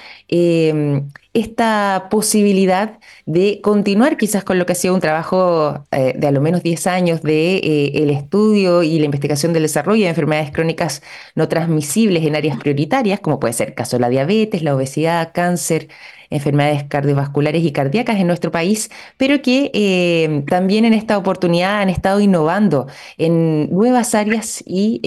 esta 1.33 2.07
posibilidad 2.09 2.99
de 3.27 3.61
continuar 3.61 4.17
quizás 4.17 4.43
con 4.43 4.57
lo 4.57 4.65
que 4.65 4.73
ha 4.73 4.75
sido 4.75 4.95
un 4.95 4.99
trabajo 4.99 5.85
eh, 5.91 6.13
de 6.17 6.27
a 6.27 6.31
lo 6.31 6.41
menos 6.41 6.63
10 6.63 6.87
años 6.87 7.21
de 7.21 7.57
eh, 7.57 7.91
el 8.03 8.09
estudio 8.09 8.81
y 8.81 8.97
la 8.97 9.05
investigación 9.05 9.53
del 9.53 9.63
desarrollo 9.63 10.03
de 10.03 10.09
enfermedades 10.09 10.51
crónicas 10.51 11.03
no 11.35 11.47
transmisibles 11.47 12.25
en 12.25 12.35
áreas 12.35 12.57
prioritarias, 12.57 13.19
como 13.19 13.39
puede 13.39 13.53
ser 13.53 13.69
el 13.69 13.73
caso 13.75 13.97
de 13.97 14.01
la 14.01 14.09
diabetes, 14.09 14.63
la 14.63 14.75
obesidad, 14.75 15.31
cáncer, 15.31 15.87
enfermedades 16.31 16.83
cardiovasculares 16.85 17.63
y 17.63 17.71
cardíacas 17.71 18.19
en 18.19 18.27
nuestro 18.27 18.51
país, 18.51 18.89
pero 19.17 19.41
que 19.41 19.69
eh, 19.73 20.43
también 20.47 20.85
en 20.85 20.93
esta 20.93 21.17
oportunidad 21.17 21.81
han 21.81 21.89
estado 21.89 22.19
innovando 22.21 22.87
en 23.17 23.69
nuevas 23.71 24.15
áreas 24.15 24.63
y 24.65 25.01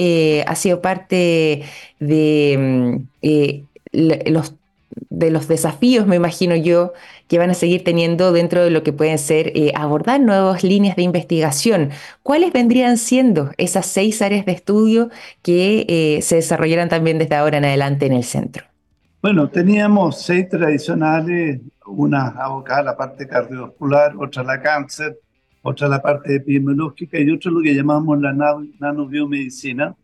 ha 0.46 0.54
sido 0.54 0.80
parte 0.80 1.64
de 1.98 2.98
mm, 3.22 4.26
los 4.30 4.54
de 5.10 5.30
los 5.30 5.48
desafíos, 5.48 6.06
me 6.06 6.16
imagino 6.16 6.56
yo, 6.56 6.92
que 7.28 7.38
van 7.38 7.50
a 7.50 7.54
seguir 7.54 7.84
teniendo 7.84 8.32
dentro 8.32 8.64
de 8.64 8.70
lo 8.70 8.82
que 8.82 8.92
pueden 8.92 9.18
ser 9.18 9.52
eh, 9.54 9.72
abordar 9.74 10.20
nuevas 10.20 10.64
líneas 10.64 10.96
de 10.96 11.02
investigación. 11.02 11.90
¿Cuáles 12.22 12.52
vendrían 12.52 12.96
siendo 12.96 13.50
esas 13.58 13.86
seis 13.86 14.22
áreas 14.22 14.46
de 14.46 14.52
estudio 14.52 15.10
que 15.42 15.86
eh, 15.88 16.22
se 16.22 16.36
desarrollarán 16.36 16.88
también 16.88 17.18
desde 17.18 17.36
ahora 17.36 17.58
en 17.58 17.64
adelante 17.64 18.06
en 18.06 18.12
el 18.12 18.24
centro? 18.24 18.64
Bueno, 19.22 19.48
teníamos 19.48 20.22
seis 20.22 20.48
tradicionales, 20.48 21.60
una 21.86 22.28
abocada 22.28 22.80
a 22.80 22.84
la 22.84 22.96
parte 22.96 23.26
cardiovascular, 23.28 24.16
otra 24.16 24.42
a 24.42 24.44
la 24.44 24.60
cáncer, 24.60 25.18
otra 25.62 25.86
a 25.86 25.90
la 25.90 26.02
parte 26.02 26.34
epidemiológica 26.34 27.18
y 27.18 27.30
otra 27.30 27.50
lo 27.50 27.60
que 27.60 27.74
llamamos 27.74 28.20
la 28.20 28.32
nanobiomedicina 28.80 29.94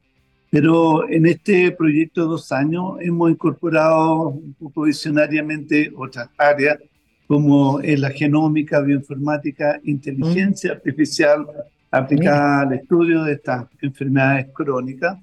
pero 0.50 1.08
en 1.08 1.26
este 1.26 1.72
proyecto 1.72 2.22
de 2.22 2.28
dos 2.28 2.52
años 2.52 2.96
hemos 3.00 3.30
incorporado 3.30 4.28
un 4.28 4.54
poco 4.54 4.82
visionariamente 4.82 5.92
otras 5.96 6.28
áreas 6.38 6.78
como 7.26 7.80
es 7.80 8.00
la 8.00 8.10
genómica, 8.10 8.80
bioinformática, 8.80 9.78
inteligencia 9.84 10.72
artificial 10.72 11.46
aplicada 11.90 12.62
al 12.62 12.72
estudio 12.72 13.24
de 13.24 13.34
estas 13.34 13.66
enfermedades 13.82 14.46
crónicas. 14.54 15.18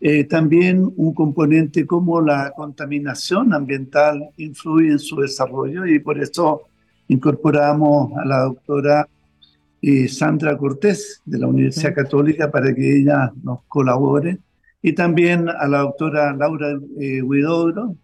Eh, 0.00 0.24
también 0.24 0.90
un 0.96 1.12
componente 1.14 1.86
como 1.86 2.22
la 2.22 2.52
contaminación 2.56 3.52
ambiental 3.52 4.30
influye 4.38 4.92
en 4.92 4.98
su 4.98 5.16
desarrollo 5.16 5.86
y 5.86 5.98
por 5.98 6.18
eso 6.18 6.62
incorporamos 7.08 8.12
a 8.16 8.24
la 8.24 8.40
doctora 8.40 9.08
eh, 9.82 10.08
Sandra 10.08 10.56
Cortés 10.56 11.22
de 11.24 11.38
la 11.38 11.46
Universidad 11.46 11.94
Católica 11.94 12.50
para 12.50 12.74
que 12.74 12.98
ella 12.98 13.32
nos 13.42 13.62
colabore. 13.68 14.38
Y 14.82 14.92
también 14.92 15.48
a 15.48 15.66
la 15.66 15.78
doctora 15.78 16.32
Laura 16.34 16.78
eh, 17.00 17.22
Huidobro, 17.22 17.96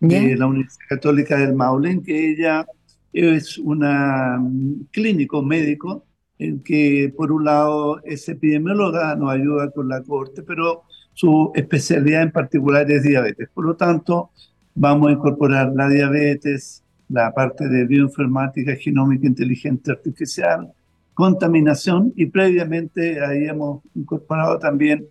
de 0.00 0.34
la 0.36 0.46
Universidad 0.46 0.88
Católica 0.88 1.36
del 1.36 1.54
Maule, 1.54 2.00
que 2.02 2.30
ella 2.30 2.66
es 3.12 3.58
una 3.58 4.38
mm, 4.38 4.86
clínico 4.90 5.42
médico, 5.42 6.06
en 6.38 6.62
que 6.62 7.12
por 7.14 7.32
un 7.32 7.44
lado 7.44 8.00
es 8.04 8.26
epidemióloga, 8.28 9.14
nos 9.14 9.30
ayuda 9.30 9.70
con 9.70 9.88
la 9.88 10.02
corte, 10.02 10.42
pero 10.42 10.84
su 11.12 11.52
especialidad 11.54 12.22
en 12.22 12.32
particular 12.32 12.90
es 12.90 13.02
diabetes. 13.02 13.48
Por 13.52 13.66
lo 13.66 13.76
tanto, 13.76 14.30
vamos 14.74 15.08
a 15.08 15.12
incorporar 15.12 15.70
la 15.74 15.86
diabetes, 15.88 16.82
la 17.10 17.32
parte 17.34 17.68
de 17.68 17.84
bioinformática, 17.84 18.74
genómica 18.76 19.26
inteligente 19.26 19.90
artificial, 19.90 20.72
contaminación 21.20 22.12
y 22.16 22.26
previamente 22.26 23.24
ahí 23.24 23.44
hemos 23.44 23.82
incorporado 23.94 24.58
también 24.58 25.06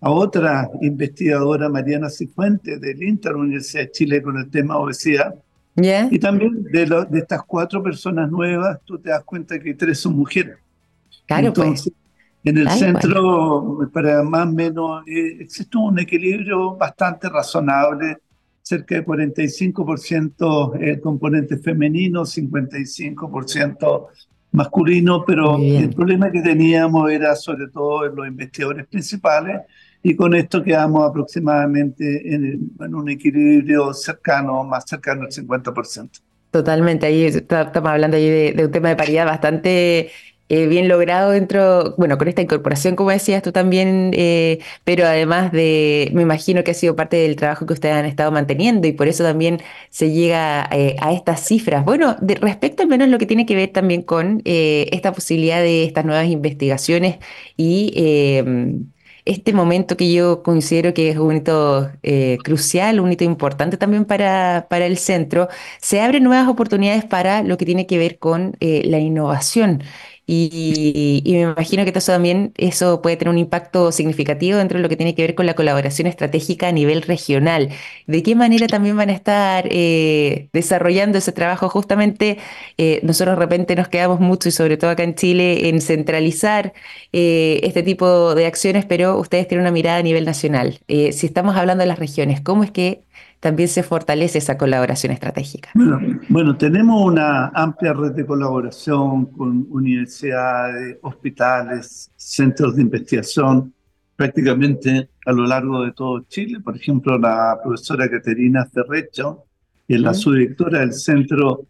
a 0.00 0.10
otra 0.10 0.68
investigadora, 0.82 1.68
Mariana 1.70 2.10
Cifuentes, 2.10 2.78
del 2.80 3.02
Inter 3.02 3.34
Universidad 3.34 3.84
de 3.84 3.90
Chile, 3.90 4.22
con 4.22 4.36
el 4.36 4.50
tema 4.50 4.76
obesidad. 4.76 5.34
Y 5.76 6.18
también 6.18 6.62
de, 6.64 7.06
de, 7.10 7.18
estas 7.18 7.42
cuatro 7.44 7.82
personas 7.82 8.30
nuevas, 8.30 8.78
tú 8.84 8.98
te 8.98 9.08
das 9.08 9.24
cuenta 9.24 9.58
que 9.58 9.74
tres 9.74 9.98
son 9.98 10.14
mujeres. 10.14 10.58
Claro, 11.26 11.52
pues. 11.52 11.66
Entonces, 11.66 11.92
En 12.44 12.58
el 12.58 12.68
centro, 12.68 13.78
para 13.92 14.22
más 14.22 14.46
o 14.46 14.52
menos, 14.52 15.02
eh, 15.08 15.38
existe 15.40 15.78
un 15.78 15.98
equilibrio 15.98 16.76
bastante 16.76 17.30
razonable, 17.30 18.18
cerca 18.60 18.96
de 18.96 19.06
45% 19.06 20.78
el 20.80 21.00
componente 21.00 21.56
femenino, 21.56 22.26
55% 22.26 24.06
masculino, 24.54 25.24
pero 25.26 25.58
el 25.58 25.90
problema 25.90 26.30
que 26.30 26.40
teníamos 26.40 27.10
era 27.10 27.34
sobre 27.34 27.66
todo 27.66 28.06
en 28.06 28.14
los 28.14 28.26
investigadores 28.26 28.86
principales 28.86 29.62
y 30.00 30.14
con 30.14 30.32
esto 30.34 30.62
quedamos 30.62 31.08
aproximadamente 31.08 32.34
en, 32.34 32.70
un 32.94 33.08
equilibrio 33.08 33.92
cercano, 33.92 34.62
más 34.62 34.84
cercano 34.86 35.22
al 35.22 35.30
50%. 35.30 36.20
Totalmente, 36.52 37.06
ahí 37.06 37.24
estamos 37.24 37.90
hablando 37.90 38.16
ahí 38.16 38.52
de, 38.52 38.64
un 38.64 38.70
tema 38.70 38.90
de 38.90 38.96
paridad 38.96 39.26
bastante 39.26 40.12
eh, 40.50 40.66
bien 40.66 40.88
logrado 40.88 41.30
dentro, 41.30 41.94
bueno, 41.96 42.18
con 42.18 42.28
esta 42.28 42.42
incorporación, 42.42 42.96
como 42.96 43.10
decías 43.10 43.42
tú 43.42 43.50
también, 43.50 44.10
eh, 44.14 44.58
pero 44.84 45.06
además 45.06 45.52
de, 45.52 46.10
me 46.12 46.20
imagino 46.20 46.62
que 46.62 46.72
ha 46.72 46.74
sido 46.74 46.94
parte 46.94 47.16
del 47.16 47.34
trabajo 47.36 47.64
que 47.64 47.72
ustedes 47.72 47.94
han 47.94 48.04
estado 48.04 48.30
manteniendo 48.30 48.86
y 48.86 48.92
por 48.92 49.08
eso 49.08 49.24
también 49.24 49.62
se 49.88 50.12
llega 50.12 50.68
eh, 50.70 50.96
a 51.00 51.14
estas 51.14 51.46
cifras. 51.46 51.84
Bueno, 51.86 52.16
respecto 52.20 52.82
al 52.82 52.88
menos 52.90 53.08
lo 53.08 53.16
que 53.18 53.24
tiene 53.26 53.46
que 53.46 53.56
ver 53.56 53.70
también 53.70 54.02
con 54.02 54.42
esta 54.44 55.12
posibilidad 55.12 55.60
de 55.62 55.84
estas 55.84 56.04
nuevas 56.04 56.26
investigaciones 56.26 57.16
y 57.56 57.94
este 59.24 59.54
momento 59.54 59.96
que 59.96 60.12
yo 60.12 60.42
considero 60.42 60.92
que 60.92 61.08
es 61.08 61.16
un 61.16 61.36
hito 61.36 61.90
crucial, 62.42 63.00
un 63.00 63.12
hito 63.12 63.24
importante 63.24 63.76
también 63.78 64.04
para, 64.04 64.66
para, 64.68 64.86
el 64.86 64.98
centro, 64.98 65.48
se 65.80 66.00
abren 66.00 66.24
nuevas 66.24 66.48
oportunidades 66.48 67.04
para 67.04 67.42
lo 67.42 67.56
que 67.56 67.64
tiene 67.64 67.86
que 67.86 67.98
ver 67.98 68.18
con 68.18 68.56
la 68.60 68.98
innovación. 68.98 69.82
Y, 70.26 71.22
me 71.26 71.40
imagino 71.42 71.84
que 71.84 71.90
eso 71.98 72.12
también 72.12 72.52
eso 72.56 73.02
puede 73.02 73.16
tener 73.16 73.30
un 73.32 73.38
impacto 73.38 73.92
significativo 73.92 74.56
dentro 74.58 74.78
de 74.78 74.82
lo 74.82 74.88
que 74.88 74.96
tiene 74.96 75.14
que 75.14 75.22
ver 75.22 75.34
con 75.34 75.44
la 75.44 75.54
colaboración 75.54 76.06
estratégica 76.06 76.68
a 76.68 76.72
nivel 76.72 77.02
regional. 77.02 77.70
¿De 78.06 78.22
qué 78.22 78.34
manera 78.34 78.66
también 78.66 78.96
van 78.96 79.10
a 79.10 79.12
estar 79.12 79.68
eh, 79.70 80.48
desarrollando 80.52 81.18
ese 81.18 81.32
trabajo? 81.32 81.68
Justamente 81.68 82.38
eh, 82.78 83.00
nosotros 83.02 83.36
de 83.36 83.40
repente 83.40 83.76
nos 83.76 83.88
quedamos 83.88 84.20
mucho, 84.20 84.48
y 84.48 84.52
sobre 84.52 84.76
todo 84.78 84.90
acá 84.90 85.02
en 85.02 85.14
Chile, 85.14 85.68
en 85.68 85.80
centralizar 85.82 86.72
eh, 87.12 87.60
este 87.62 87.82
tipo 87.82 88.34
de 88.34 88.46
acciones, 88.46 88.86
pero 88.86 89.18
ustedes 89.18 89.46
tienen 89.46 89.64
una 89.64 89.72
mirada 89.72 89.98
a 89.98 90.02
nivel 90.02 90.24
nacional. 90.24 90.80
si 90.88 91.26
estamos 91.26 91.56
hablando 91.56 91.82
de 91.82 91.88
las 91.88 91.98
regiones, 91.98 92.40
¿cómo 92.40 92.64
es 92.64 92.70
que 92.70 93.02
también 93.44 93.68
se 93.68 93.82
fortalece 93.82 94.38
esa 94.38 94.56
colaboración 94.56 95.12
estratégica. 95.12 95.68
Bueno, 96.30 96.56
tenemos 96.56 97.04
una 97.04 97.48
amplia 97.48 97.92
red 97.92 98.12
de 98.12 98.24
colaboración 98.24 99.26
con 99.26 99.66
universidades, 99.68 100.96
hospitales, 101.02 102.10
centros 102.16 102.74
de 102.74 102.80
investigación, 102.80 103.74
prácticamente 104.16 105.10
a 105.26 105.32
lo 105.32 105.46
largo 105.46 105.84
de 105.84 105.92
todo 105.92 106.20
Chile. 106.26 106.60
Por 106.60 106.74
ejemplo, 106.74 107.18
la 107.18 107.58
profesora 107.62 108.08
Caterina 108.08 108.64
Ferrecho, 108.64 109.44
que 109.86 109.96
es 109.96 110.00
la 110.00 110.14
subdirectora 110.14 110.78
del 110.78 110.94
centro, 110.94 111.66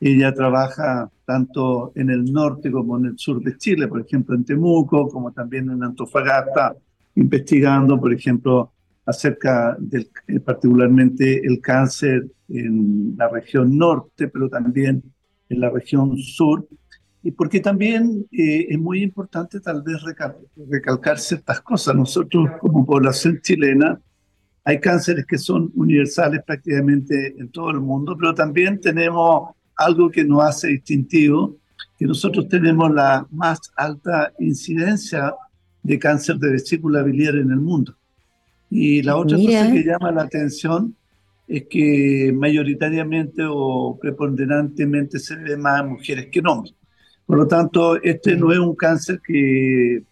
ella 0.00 0.32
trabaja 0.32 1.10
tanto 1.26 1.92
en 1.94 2.08
el 2.08 2.24
norte 2.32 2.70
como 2.70 2.96
en 2.96 3.04
el 3.04 3.18
sur 3.18 3.42
de 3.42 3.54
Chile, 3.58 3.86
por 3.86 4.00
ejemplo 4.00 4.34
en 4.34 4.46
Temuco, 4.46 5.10
como 5.10 5.30
también 5.30 5.68
en 5.68 5.82
Antofagasta, 5.82 6.74
investigando, 7.16 8.00
por 8.00 8.14
ejemplo, 8.14 8.72
acerca 9.08 9.74
del, 9.80 10.10
eh, 10.26 10.38
particularmente 10.38 11.40
el 11.46 11.60
cáncer 11.62 12.26
en 12.50 13.14
la 13.16 13.28
región 13.28 13.76
norte, 13.76 14.28
pero 14.28 14.50
también 14.50 15.02
en 15.48 15.60
la 15.60 15.70
región 15.70 16.14
sur, 16.18 16.68
y 17.22 17.30
porque 17.30 17.60
también 17.60 18.26
eh, 18.30 18.66
es 18.68 18.78
muy 18.78 19.02
importante 19.02 19.60
tal 19.60 19.82
vez 19.82 19.96
recalcar 20.68 21.18
ciertas 21.18 21.60
cosas. 21.62 21.96
Nosotros 21.96 22.50
como 22.60 22.84
población 22.84 23.40
chilena 23.42 23.98
hay 24.62 24.78
cánceres 24.78 25.24
que 25.24 25.38
son 25.38 25.72
universales 25.74 26.42
prácticamente 26.46 27.34
en 27.38 27.48
todo 27.48 27.70
el 27.70 27.80
mundo, 27.80 28.14
pero 28.18 28.34
también 28.34 28.78
tenemos 28.78 29.54
algo 29.74 30.10
que 30.10 30.22
nos 30.22 30.44
hace 30.44 30.68
distintivo, 30.68 31.56
que 31.98 32.04
nosotros 32.04 32.46
tenemos 32.48 32.92
la 32.92 33.26
más 33.30 33.58
alta 33.74 34.34
incidencia 34.38 35.34
de 35.82 35.98
cáncer 35.98 36.36
de 36.36 36.50
vesícula 36.50 37.02
biliar 37.02 37.36
en 37.36 37.50
el 37.50 37.60
mundo. 37.60 37.97
Y 38.70 39.02
la 39.02 39.16
otra 39.16 39.38
cosa 39.38 39.72
que 39.72 39.84
llama 39.84 40.12
la 40.12 40.22
atención 40.22 40.94
es 41.46 41.64
que 41.68 42.30
mayoritariamente 42.34 43.42
o 43.48 43.98
preponderantemente 44.00 45.18
se 45.18 45.36
ve 45.36 45.56
más 45.56 45.84
mujeres 45.86 46.28
que 46.30 46.40
en 46.40 46.46
hombres. 46.46 46.74
Por 47.24 47.38
lo 47.38 47.46
tanto, 47.46 48.00
este 48.02 48.36
no 48.36 48.52
es 48.52 48.58
un 48.58 48.74
cáncer 48.74 49.20
que, 49.26 50.02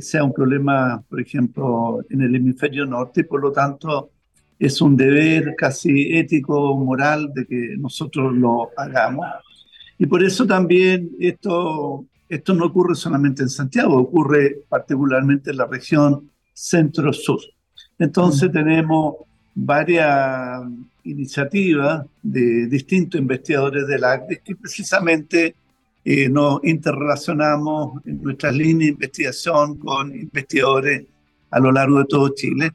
sea 0.00 0.22
un 0.22 0.32
problema, 0.32 1.02
por 1.08 1.20
ejemplo, 1.20 2.00
en 2.08 2.22
el 2.22 2.34
hemisferio 2.36 2.86
norte, 2.86 3.24
por 3.24 3.40
lo 3.40 3.50
tanto, 3.50 4.10
es 4.58 4.80
un 4.80 4.96
deber 4.96 5.54
casi 5.56 6.16
ético, 6.16 6.76
moral, 6.76 7.32
de 7.34 7.46
que 7.46 7.74
nosotros 7.78 8.32
lo 8.34 8.68
hagamos. 8.76 9.26
Y 9.98 10.06
por 10.06 10.22
eso 10.22 10.46
también 10.46 11.10
esto, 11.18 12.06
esto 12.28 12.54
no 12.54 12.66
ocurre 12.66 12.94
solamente 12.94 13.42
en 13.42 13.48
Santiago, 13.48 13.96
ocurre 13.96 14.58
particularmente 14.68 15.50
en 15.50 15.56
la 15.56 15.66
región 15.66 16.30
centro-sur. 16.52 17.40
Entonces 18.02 18.48
mm. 18.48 18.52
tenemos 18.52 19.14
varias 19.54 20.60
iniciativas 21.04 22.04
de 22.20 22.66
distintos 22.66 23.20
investigadores 23.20 23.86
del 23.86 24.02
ACDES 24.02 24.40
que 24.44 24.56
precisamente 24.56 25.54
eh, 26.04 26.28
nos 26.28 26.64
interrelacionamos 26.64 28.04
en 28.04 28.20
nuestras 28.20 28.56
líneas 28.56 28.88
de 28.88 28.92
investigación 28.94 29.78
con 29.78 30.12
investigadores 30.12 31.04
a 31.52 31.60
lo 31.60 31.70
largo 31.70 32.00
de 32.00 32.06
todo 32.06 32.34
Chile. 32.34 32.72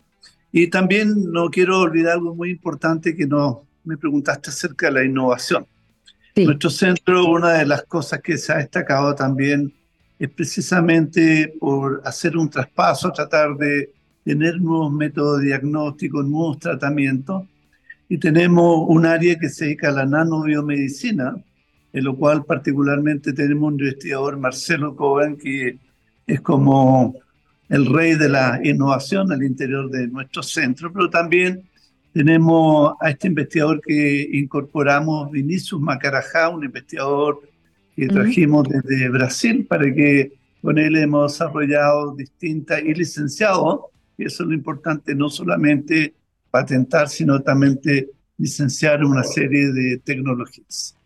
Y 0.54 0.68
también 0.68 1.30
no 1.34 1.50
quiero 1.50 1.82
olvidar 1.82 2.14
algo 2.14 2.34
muy 2.34 2.52
importante 2.52 3.14
que 3.14 3.28
no 3.28 3.64
me 3.84 3.98
preguntaste 3.98 4.50
acerca 4.50 4.88
de 4.88 4.94
la 4.94 5.04
innovación. 5.04 5.66
Nuestro 6.38 6.70
centro, 6.70 7.26
una 7.26 7.54
de 7.54 7.66
las 7.66 7.84
cosas 7.84 8.22
que 8.22 8.38
se 8.38 8.54
ha 8.54 8.58
destacado 8.58 9.14
también 9.14 9.74
es 10.20 10.30
precisamente 10.30 11.54
por 11.60 12.02
hacer 12.06 12.38
un 12.38 12.50
traspaso, 12.50 13.12
tratar 13.12 13.58
de 13.58 13.97
tener 14.28 14.60
nuevos 14.60 14.92
métodos 14.92 15.40
de 15.40 15.48
diagnóstico, 15.48 16.22
nuevos 16.22 16.60
tratamientos. 16.60 17.44
Y 18.10 18.18
tenemos 18.18 18.84
un 18.90 19.06
área 19.06 19.40
que 19.40 19.48
se 19.48 19.66
dedica 19.66 19.88
a 19.88 19.94
la 19.94 20.06
nanobiomedicina, 20.06 21.38
en 21.94 22.04
lo 22.04 22.14
cual 22.18 22.44
particularmente 22.44 23.32
tenemos 23.32 23.72
un 23.72 23.80
investigador, 23.80 24.38
Marcelo 24.38 24.98
Cohen, 24.98 25.38
que 25.38 25.78
es 26.28 26.42
como 26.42 27.16
el 27.70 27.86
rey 27.86 28.16
de 28.16 28.28
la 28.28 28.60
innovación 28.62 29.32
al 29.32 29.44
interior 29.44 29.90
de 29.90 30.10
nuestro 30.10 30.44
centro, 30.44 30.92
pero 30.92 31.10
también 31.10 31.64
tenemos 32.12 32.96
a 33.00 33.12
este 33.12 33.28
investigador 33.28 33.80
que 33.80 34.28
incorporamos, 34.34 35.32
Vinicius 35.32 35.80
Macarajá, 35.80 36.50
un 36.50 36.66
investigador 36.66 37.40
que 37.96 38.08
trajimos 38.08 38.68
desde 38.68 39.08
Brasil 39.08 39.66
para 39.66 39.86
que 39.94 40.34
con 40.62 40.78
él 40.78 40.98
hemos 40.98 41.32
desarrollado 41.32 42.14
distintas 42.14 42.82
y 42.84 42.94
licenciado 42.94 43.90
y 44.18 44.26
eso 44.26 44.44
es 44.44 44.50
lo 44.50 44.56
importante, 44.56 45.16
no 45.16 45.30
solamente 45.30 46.14
patentar, 46.50 47.08
sino 47.08 47.42
también 47.42 47.80
licenciar 48.38 49.04
una 49.04 49.24
serie 49.24 49.72
de 49.72 49.98
tecnologías. 49.98 50.97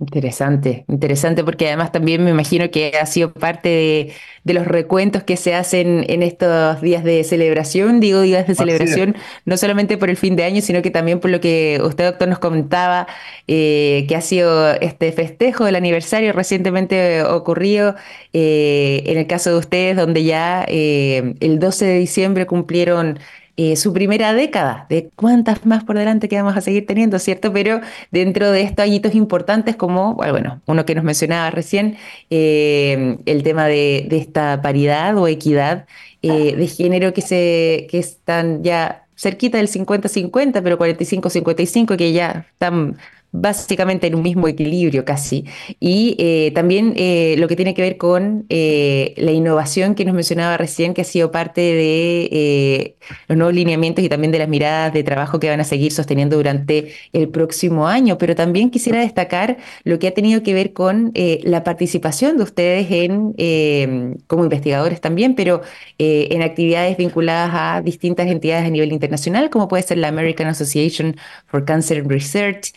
Interesante, 0.00 0.86
interesante 0.88 1.44
porque 1.44 1.66
además 1.66 1.92
también 1.92 2.24
me 2.24 2.30
imagino 2.30 2.70
que 2.70 2.92
ha 2.98 3.04
sido 3.04 3.34
parte 3.34 3.68
de, 3.68 4.12
de, 4.44 4.54
los 4.54 4.66
recuentos 4.66 5.24
que 5.24 5.36
se 5.36 5.54
hacen 5.54 6.06
en 6.08 6.22
estos 6.22 6.80
días 6.80 7.04
de 7.04 7.22
celebración, 7.22 8.00
digo 8.00 8.22
días 8.22 8.46
de 8.46 8.54
celebración, 8.54 9.14
no 9.44 9.58
solamente 9.58 9.98
por 9.98 10.08
el 10.08 10.16
fin 10.16 10.36
de 10.36 10.44
año, 10.44 10.62
sino 10.62 10.80
que 10.80 10.90
también 10.90 11.20
por 11.20 11.30
lo 11.30 11.38
que 11.40 11.82
usted, 11.84 12.06
doctor, 12.06 12.28
nos 12.28 12.38
comentaba, 12.38 13.08
eh, 13.46 14.06
que 14.08 14.16
ha 14.16 14.22
sido 14.22 14.72
este 14.76 15.12
festejo 15.12 15.66
del 15.66 15.76
aniversario 15.76 16.32
recientemente 16.32 17.22
ocurrido, 17.22 17.94
eh, 18.32 19.02
en 19.04 19.18
el 19.18 19.26
caso 19.26 19.50
de 19.50 19.58
ustedes, 19.58 19.98
donde 19.98 20.24
ya 20.24 20.64
eh, 20.66 21.34
el 21.40 21.58
12 21.58 21.84
de 21.84 21.98
diciembre 21.98 22.46
cumplieron 22.46 23.18
eh, 23.62 23.76
su 23.76 23.92
primera 23.92 24.32
década, 24.32 24.86
de 24.88 25.10
cuántas 25.16 25.66
más 25.66 25.84
por 25.84 25.98
delante 25.98 26.30
que 26.30 26.36
vamos 26.36 26.56
a 26.56 26.62
seguir 26.62 26.86
teniendo, 26.86 27.18
¿cierto? 27.18 27.52
Pero 27.52 27.82
dentro 28.10 28.50
de 28.50 28.62
estos 28.62 29.14
importantes 29.14 29.76
como, 29.76 30.14
bueno, 30.14 30.62
uno 30.64 30.86
que 30.86 30.94
nos 30.94 31.04
mencionaba 31.04 31.50
recién, 31.50 31.98
eh, 32.30 33.18
el 33.26 33.42
tema 33.42 33.66
de, 33.66 34.08
esta 34.12 34.62
paridad 34.62 35.14
o 35.18 35.28
equidad 35.28 35.84
eh, 36.22 36.56
de 36.56 36.66
género 36.68 37.12
que, 37.12 37.20
se, 37.20 37.86
que 37.90 37.98
están 37.98 38.62
ya 38.64 39.04
cerquita 39.14 39.58
del 39.58 39.68
50-50, 39.68 40.62
pero 40.62 40.78
45-55, 40.78 41.98
que 41.98 42.12
ya 42.14 42.46
están 42.52 42.96
básicamente 43.32 44.06
en 44.08 44.14
un 44.16 44.22
mismo 44.22 44.48
equilibrio 44.48 45.04
casi. 45.04 45.44
Y 45.78 46.16
eh, 46.18 46.52
también 46.54 46.94
eh, 46.96 47.36
lo 47.38 47.48
que 47.48 47.56
tiene 47.56 47.74
que 47.74 47.82
ver 47.82 47.96
con 47.96 48.46
eh, 48.48 49.14
la 49.16 49.30
innovación 49.32 49.94
que 49.94 50.04
nos 50.04 50.14
mencionaba 50.14 50.56
recién, 50.56 50.94
que 50.94 51.02
ha 51.02 51.04
sido 51.04 51.30
parte 51.30 51.60
de 51.60 52.96
los 53.28 53.38
nuevos 53.38 53.54
lineamientos 53.54 54.04
y 54.04 54.08
también 54.08 54.32
de 54.32 54.38
las 54.38 54.48
miradas 54.48 54.92
de 54.92 55.02
trabajo 55.04 55.38
que 55.38 55.48
van 55.48 55.60
a 55.60 55.64
seguir 55.64 55.92
sosteniendo 55.92 56.36
durante 56.36 56.92
el 57.12 57.28
próximo 57.28 57.86
año. 57.86 58.18
Pero 58.18 58.34
también 58.34 58.70
quisiera 58.70 59.00
destacar 59.00 59.58
lo 59.84 59.98
que 59.98 60.08
ha 60.08 60.14
tenido 60.14 60.42
que 60.42 60.54
ver 60.54 60.72
con 60.72 61.12
la 61.14 61.64
participación 61.64 62.36
de 62.36 62.42
ustedes 62.42 62.86
en, 62.90 64.16
como 64.26 64.44
investigadores 64.44 65.00
también, 65.00 65.34
pero 65.34 65.62
en 65.98 66.42
actividades 66.42 66.96
vinculadas 66.96 67.50
a 67.52 67.82
distintas 67.82 68.26
entidades 68.28 68.66
a 68.66 68.70
nivel 68.70 68.92
internacional, 68.92 69.50
como 69.50 69.68
puede 69.68 69.82
ser 69.82 69.98
la 69.98 70.08
American 70.08 70.48
Association 70.48 71.16
for 71.46 71.64
Cancer 71.64 72.06
Research. 72.06 72.72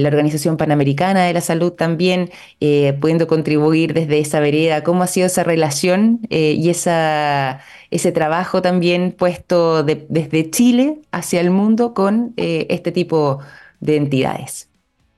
La 0.00 0.08
Organización 0.08 0.56
Panamericana 0.56 1.24
de 1.24 1.32
la 1.32 1.40
Salud 1.40 1.72
también, 1.72 2.30
eh, 2.60 2.96
pudiendo 3.00 3.26
contribuir 3.26 3.94
desde 3.94 4.18
esa 4.18 4.40
vereda, 4.40 4.82
cómo 4.82 5.02
ha 5.02 5.06
sido 5.06 5.26
esa 5.26 5.44
relación 5.44 6.20
eh, 6.30 6.54
y 6.58 6.70
ese 6.70 8.12
trabajo 8.12 8.62
también 8.62 9.12
puesto 9.12 9.82
desde 9.82 10.50
Chile 10.50 10.98
hacia 11.10 11.40
el 11.40 11.50
mundo 11.50 11.94
con 11.94 12.32
este 12.36 12.92
tipo 12.92 13.40
de 13.80 13.96
entidades. 13.96 14.68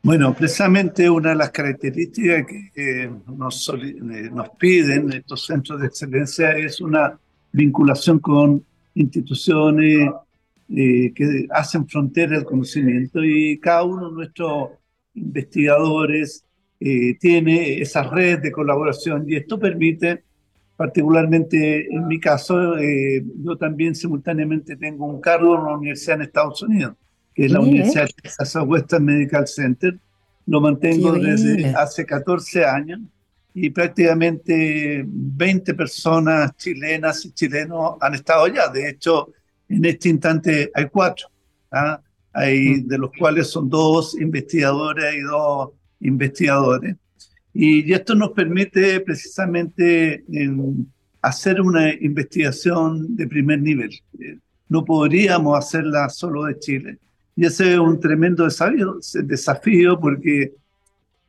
Bueno, 0.03 0.35
precisamente 0.35 1.09
una 1.09 1.31
de 1.31 1.37
las 1.37 1.51
características 1.51 2.45
que 2.47 3.11
nos 3.31 3.71
piden 4.59 5.13
estos 5.13 5.47
centros 5.47 5.81
de 5.81 5.87
excelencia 5.87 6.51
es 6.53 6.81
una 6.81 7.19
vinculación 7.53 8.19
con 8.19 8.63
instituciones 8.95 10.11
eh, 10.77 11.13
que 11.15 11.47
hacen 11.51 11.87
frontera 11.87 12.37
el 12.37 12.45
conocimiento 12.45 13.23
y 13.23 13.59
cada 13.61 13.85
uno 13.85 14.09
de 14.11 14.17
nuestros 14.17 14.71
investigadores 15.15 16.45
eh, 16.81 17.17
tiene 17.21 17.81
esas 17.81 18.11
redes 18.11 18.43
de 18.43 18.51
colaboración 18.51 19.25
y 19.29 19.37
esto 19.37 19.59
permite, 19.59 20.25
particularmente 20.77 21.87
en 21.95 22.09
mi 22.09 22.19
caso, 22.19 22.77
eh, 22.77 23.25
yo 23.37 23.57
también 23.57 23.95
simultáneamente 23.95 24.75
tengo 24.77 25.07
un 25.07 25.21
cargo 25.21 25.55
en 25.55 25.61
una 25.61 25.77
universidad 25.77 26.17
en 26.17 26.23
Estados 26.23 26.61
Unidos, 26.63 26.97
que 27.33 27.47
es 27.47 27.53
la 27.53 27.61
Universidad 27.61 28.07
de 28.07 28.15
Texas 28.23 28.57
Western 28.67 29.05
Medical 29.05 29.47
Center. 29.47 29.97
Lo 30.47 30.61
mantengo 30.61 31.13
desde 31.13 31.69
hace 31.69 32.05
14 32.05 32.65
años 32.65 33.01
y 33.55 33.71
prácticamente 33.71 35.05
20 35.07 35.75
personas 35.75 36.57
chilenas 36.57 37.25
y 37.25 37.33
chilenos 37.33 37.95
han 38.01 38.15
estado 38.15 38.45
allá. 38.45 38.69
De 38.69 38.89
hecho, 38.91 39.31
en 39.69 39.85
este 39.85 40.09
instante 40.09 40.71
hay 40.75 40.87
cuatro, 40.89 41.29
¿ah? 41.71 42.01
hay, 42.33 42.83
mm. 42.83 42.89
de 42.89 42.99
los 42.99 43.11
cuales 43.19 43.49
son 43.49 43.69
dos 43.69 44.19
investigadoras 44.21 45.15
y 45.15 45.21
dos 45.21 45.71
investigadores. 46.01 46.97
Y, 47.53 47.93
esto 47.93 48.15
nos 48.15 48.31
permite 48.31 49.01
precisamente 49.01 50.25
hacer 51.23 51.61
una 51.61 51.93
investigación 51.95 53.15
de 53.17 53.29
primer 53.29 53.61
nivel. 53.61 53.91
Eh, 54.19 54.39
no 54.69 54.85
podríamos 54.85 55.57
hacerla 55.57 56.09
solo 56.09 56.45
de 56.45 56.59
Chile. 56.59 56.99
Y 57.37 57.47
ese 57.47 57.73
es 57.73 57.79
un 57.79 58.01
tremendo 58.01 58.45
desafío, 58.45 58.99
desafío 59.25 59.99
porque 59.99 60.53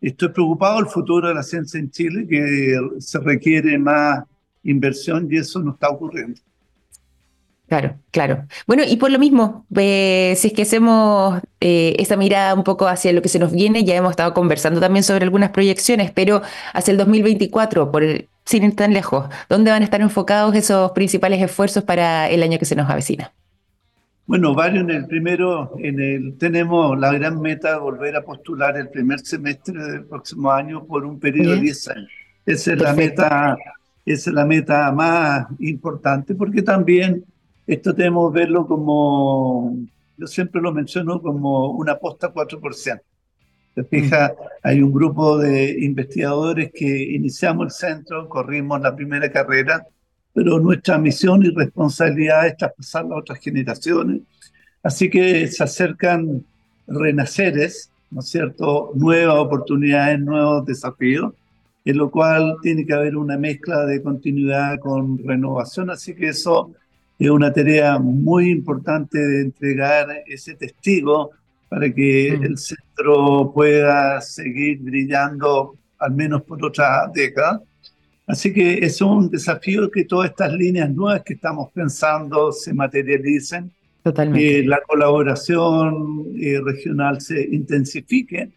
estoy 0.01 0.29
preocupado 0.29 0.77
del 0.77 0.87
futuro 0.87 1.27
de 1.27 1.35
la 1.35 1.43
ciencia 1.43 1.79
en 1.79 1.89
Chile, 1.89 2.27
que 2.27 2.79
se 2.99 3.19
requiere 3.19 3.77
más 3.77 4.23
inversión 4.63 5.27
y 5.31 5.37
eso 5.37 5.61
no 5.61 5.71
está 5.71 5.89
ocurriendo. 5.89 6.41
Claro, 7.67 7.95
claro. 8.11 8.45
Bueno, 8.67 8.83
y 8.87 8.97
por 8.97 9.09
lo 9.09 9.17
mismo, 9.17 9.65
eh, 9.75 10.35
si 10.37 10.49
es 10.49 10.53
que 10.53 10.61
hacemos 10.61 11.41
eh, 11.59 11.95
esa 11.97 12.15
mirada 12.15 12.53
un 12.53 12.63
poco 12.63 12.87
hacia 12.87 13.11
lo 13.11 13.23
que 13.23 13.29
se 13.29 13.39
nos 13.39 13.51
viene, 13.51 13.83
ya 13.83 13.95
hemos 13.95 14.11
estado 14.11 14.33
conversando 14.35 14.79
también 14.79 15.03
sobre 15.03 15.23
algunas 15.23 15.49
proyecciones, 15.49 16.11
pero 16.11 16.43
hacia 16.73 16.91
el 16.91 16.97
2024, 16.97 17.91
por 17.91 18.03
el, 18.03 18.29
sin 18.45 18.63
ir 18.63 18.75
tan 18.75 18.93
lejos, 18.93 19.27
¿dónde 19.49 19.71
van 19.71 19.81
a 19.81 19.85
estar 19.85 19.99
enfocados 20.01 20.55
esos 20.55 20.91
principales 20.91 21.41
esfuerzos 21.41 21.83
para 21.83 22.29
el 22.29 22.43
año 22.43 22.59
que 22.59 22.65
se 22.65 22.75
nos 22.75 22.87
avecina? 22.87 23.33
Bueno, 24.27 24.53
varios 24.53 24.83
en 24.83 24.91
el 24.91 25.07
primero, 25.07 25.73
en 25.79 25.99
el 25.99 26.37
tenemos 26.37 26.97
la 26.99 27.13
gran 27.13 27.39
meta 27.41 27.73
de 27.73 27.79
volver 27.79 28.15
a 28.15 28.23
postular 28.23 28.77
el 28.77 28.89
primer 28.89 29.19
semestre 29.19 29.79
del 29.83 30.05
próximo 30.05 30.51
año 30.51 30.85
por 30.85 31.03
un 31.03 31.19
periodo 31.19 31.51
de 31.51 31.61
10 31.61 31.87
años. 31.89 32.09
Esa 32.45 32.73
es 32.73 32.81
la 32.81 32.93
meta, 32.93 33.57
esa 34.05 34.29
es 34.29 34.33
la 34.33 34.45
meta 34.45 34.91
más 34.91 35.47
importante, 35.59 36.33
porque 36.33 36.63
también 36.63 37.23
esto 37.67 37.93
debemos 37.93 38.31
verlo 38.31 38.67
como, 38.67 39.77
yo 40.17 40.27
siempre 40.27 40.61
lo 40.61 40.71
menciono 40.71 41.21
como 41.21 41.71
una 41.71 41.93
aposta 41.93 42.33
4%. 42.33 43.01
Te 43.73 43.83
fijas, 43.83 44.31
hay 44.63 44.81
un 44.81 44.93
grupo 44.93 45.37
de 45.37 45.83
investigadores 45.83 46.71
que 46.73 47.03
iniciamos 47.13 47.65
el 47.65 47.71
centro, 47.71 48.29
corrimos 48.29 48.79
la 48.79 48.95
primera 48.95 49.29
carrera, 49.29 49.85
pero 50.33 50.59
nuestra 50.59 50.97
misión 50.97 51.43
y 51.43 51.49
responsabilidad 51.49 52.47
es 52.47 52.55
traspasar 52.55 53.05
a 53.05 53.17
otras 53.17 53.39
generaciones. 53.39 54.21
Así 54.81 55.09
que 55.09 55.47
se 55.47 55.63
acercan 55.63 56.45
renaceres, 56.87 57.89
¿no 58.11 58.21
es 58.21 58.29
cierto?, 58.29 58.91
nuevas 58.95 59.39
oportunidades, 59.39 60.19
nuevos 60.19 60.65
desafíos, 60.65 61.33
en 61.83 61.97
lo 61.97 62.09
cual 62.09 62.55
tiene 62.61 62.85
que 62.85 62.93
haber 62.93 63.17
una 63.17 63.37
mezcla 63.37 63.85
de 63.85 64.01
continuidad 64.01 64.79
con 64.79 65.17
renovación. 65.17 65.89
Así 65.89 66.15
que 66.15 66.29
eso 66.29 66.71
es 67.17 67.29
una 67.29 67.51
tarea 67.53 67.97
muy 67.99 68.49
importante 68.49 69.17
de 69.17 69.41
entregar 69.41 70.07
ese 70.25 70.55
testigo 70.55 71.31
para 71.69 71.93
que 71.93 72.37
mm. 72.37 72.43
el 72.43 72.57
centro 72.57 73.51
pueda 73.53 74.21
seguir 74.21 74.79
brillando 74.79 75.75
al 75.99 76.13
menos 76.13 76.43
por 76.43 76.63
otra 76.63 77.09
década. 77.13 77.61
Así 78.27 78.51
que 78.53 78.79
es 78.79 79.01
un 79.01 79.29
desafío 79.29 79.89
que 79.91 80.05
todas 80.05 80.31
estas 80.31 80.53
líneas 80.53 80.89
nuevas 80.89 81.21
que 81.23 81.33
estamos 81.33 81.71
pensando 81.71 82.51
se 82.51 82.73
materialicen, 82.73 83.71
que 84.33 84.63
la 84.65 84.81
colaboración 84.81 86.25
eh, 86.39 86.59
regional 86.63 87.21
se 87.21 87.41
intensifique 87.41 88.51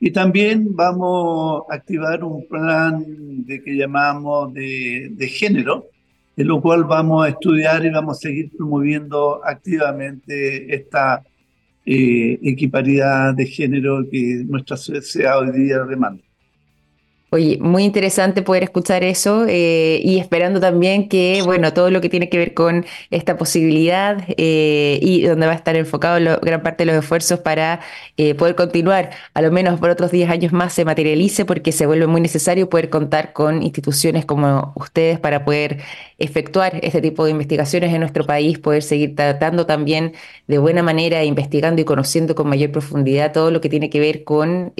y 0.00 0.10
también 0.12 0.68
vamos 0.74 1.62
a 1.68 1.74
activar 1.74 2.22
un 2.22 2.46
plan 2.46 3.04
de 3.44 3.62
que 3.62 3.76
llamamos 3.76 4.54
de, 4.54 5.08
de 5.12 5.28
género, 5.28 5.86
en 6.38 6.46
lo 6.46 6.60
cual 6.62 6.84
vamos 6.84 7.26
a 7.26 7.30
estudiar 7.30 7.84
y 7.84 7.90
vamos 7.90 8.18
a 8.18 8.20
seguir 8.20 8.52
promoviendo 8.56 9.44
activamente 9.44 10.72
esta 10.72 11.24
eh, 11.84 12.38
equiparidad 12.40 13.34
de 13.34 13.44
género 13.44 14.04
que 14.08 14.44
nuestra 14.46 14.76
sociedad 14.76 15.40
hoy 15.40 15.50
día 15.50 15.80
demanda. 15.80 16.22
Oye, 17.30 17.58
muy 17.60 17.84
interesante 17.84 18.40
poder 18.40 18.62
escuchar 18.62 19.04
eso 19.04 19.44
eh, 19.46 20.00
y 20.02 20.18
esperando 20.18 20.60
también 20.60 21.10
que, 21.10 21.42
bueno, 21.44 21.74
todo 21.74 21.90
lo 21.90 22.00
que 22.00 22.08
tiene 22.08 22.30
que 22.30 22.38
ver 22.38 22.54
con 22.54 22.86
esta 23.10 23.36
posibilidad 23.36 24.24
eh, 24.38 24.98
y 25.02 25.22
donde 25.24 25.46
va 25.46 25.52
a 25.52 25.56
estar 25.56 25.76
enfocado 25.76 26.18
gran 26.40 26.62
parte 26.62 26.86
de 26.86 26.92
los 26.92 27.04
esfuerzos 27.04 27.40
para 27.40 27.80
eh, 28.16 28.34
poder 28.34 28.54
continuar, 28.54 29.10
a 29.34 29.42
lo 29.42 29.52
menos 29.52 29.78
por 29.78 29.90
otros 29.90 30.10
10 30.10 30.30
años 30.30 30.52
más, 30.54 30.72
se 30.72 30.86
materialice 30.86 31.44
porque 31.44 31.70
se 31.70 31.84
vuelve 31.84 32.06
muy 32.06 32.22
necesario 32.22 32.70
poder 32.70 32.88
contar 32.88 33.34
con 33.34 33.62
instituciones 33.62 34.24
como 34.24 34.72
ustedes 34.74 35.20
para 35.20 35.44
poder 35.44 35.82
efectuar 36.16 36.80
este 36.82 37.02
tipo 37.02 37.26
de 37.26 37.32
investigaciones 37.32 37.92
en 37.92 38.00
nuestro 38.00 38.24
país, 38.24 38.58
poder 38.58 38.82
seguir 38.82 39.14
tratando 39.14 39.66
también 39.66 40.14
de 40.46 40.56
buena 40.56 40.82
manera, 40.82 41.22
investigando 41.24 41.82
y 41.82 41.84
conociendo 41.84 42.34
con 42.34 42.48
mayor 42.48 42.72
profundidad 42.72 43.32
todo 43.34 43.50
lo 43.50 43.60
que 43.60 43.68
tiene 43.68 43.90
que 43.90 44.00
ver 44.00 44.24
con 44.24 44.72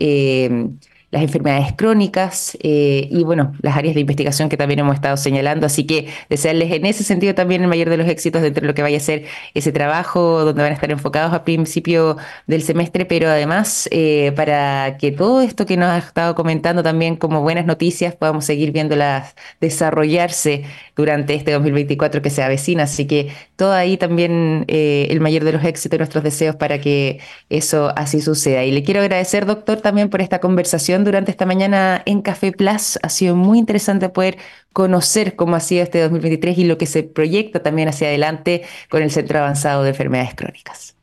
las 1.11 1.23
enfermedades 1.23 1.73
crónicas 1.75 2.57
eh, 2.63 3.09
y 3.11 3.25
bueno, 3.25 3.55
las 3.63 3.77
áreas 3.77 3.95
de 3.95 4.03
investigación 4.03 4.49
que 4.51 4.59
también 4.59 4.81
hemos 4.81 4.95
estado 4.95 5.17
señalando. 5.17 5.67
Así 5.67 5.87
que 5.87 6.09
desearles 6.29 6.71
en 6.73 6.85
ese 6.85 7.03
sentido 7.03 7.35
también 7.35 7.63
el 7.63 7.69
mayor 7.69 7.89
de 7.89 7.97
los 7.97 8.09
éxitos 8.09 8.43
dentro 8.43 8.61
de 8.61 8.67
lo 8.67 8.75
que 8.75 8.83
vaya 8.83 8.99
a 8.99 9.01
ser 9.01 9.25
ese 9.55 9.73
trabajo, 9.73 10.45
donde 10.45 10.63
van 10.63 10.73
a 10.73 10.75
estar 10.75 10.91
enfocados 10.91 11.33
a 11.33 11.45
principio 11.45 12.19
del 12.47 12.63
semestre, 12.63 13.07
pero 13.07 13.29
además 13.29 13.89
eh, 13.91 14.33
para 14.37 14.99
que 14.99 15.11
todo 15.11 15.41
esto 15.41 15.65
que 15.65 15.77
nos 15.79 15.89
ha 15.89 15.99
estado 15.99 16.35
comentando 16.35 16.83
también 16.83 17.17
como 17.17 17.41
buenas 17.41 17.65
noticias 17.65 18.15
podamos 18.15 18.45
seguir 18.45 18.73
viéndolas 18.73 19.35
desarrollarse 19.61 20.65
durante 20.95 21.35
este 21.35 21.53
2024 21.53 22.21
que 22.21 22.31
se 22.31 22.43
avecina. 22.43 22.83
Así 22.83 23.07
que 23.07 23.33
todo 23.57 23.73
ahí 23.73 23.97
también 23.97 24.67
eh, 24.69 25.07
el 25.11 25.21
mayor 25.21 25.45
de 25.45 25.53
los 25.53 25.65
éxitos 25.65 25.97
y 25.97 25.99
nuestros 25.99 26.23
deseos 26.23 26.57
para 26.57 26.81
que 26.81 27.21
eso 27.49 27.93
así 27.97 28.21
suceda. 28.21 28.65
Y 28.65 28.73
le 28.73 28.83
quiero 28.83 29.01
agradecer, 29.01 29.47
doctor, 29.47 29.81
también 29.81 30.11
por 30.11 30.21
esta 30.21 30.41
conversación 30.41 30.98
durante 31.05 31.31
esta 31.31 31.47
mañana 31.47 32.03
en 32.07 32.23
Café 32.23 32.53
Plus. 32.53 32.99
Ha 33.03 33.09
sido 33.09 33.37
muy 33.37 33.59
interesante 33.59 34.09
poder 34.09 34.39
conocer 34.73 35.37
cómo 35.37 35.57
ha 35.57 35.61
sido 35.61 35.83
este 35.83 36.01
2023 36.01 36.59
y 36.59 36.65
lo 36.65 36.79
que 36.79 36.87
se 36.87 37.03
proyecta 37.03 37.63
también 37.63 37.89
hacia 37.89 38.09
adelante 38.09 38.63
con 38.89 39.03
el 39.03 39.11
Centro 39.11 39.39
Avanzado 39.39 39.83
de 39.83 39.91
Enfermedades 39.91 40.35
Crónicas. 40.35 40.97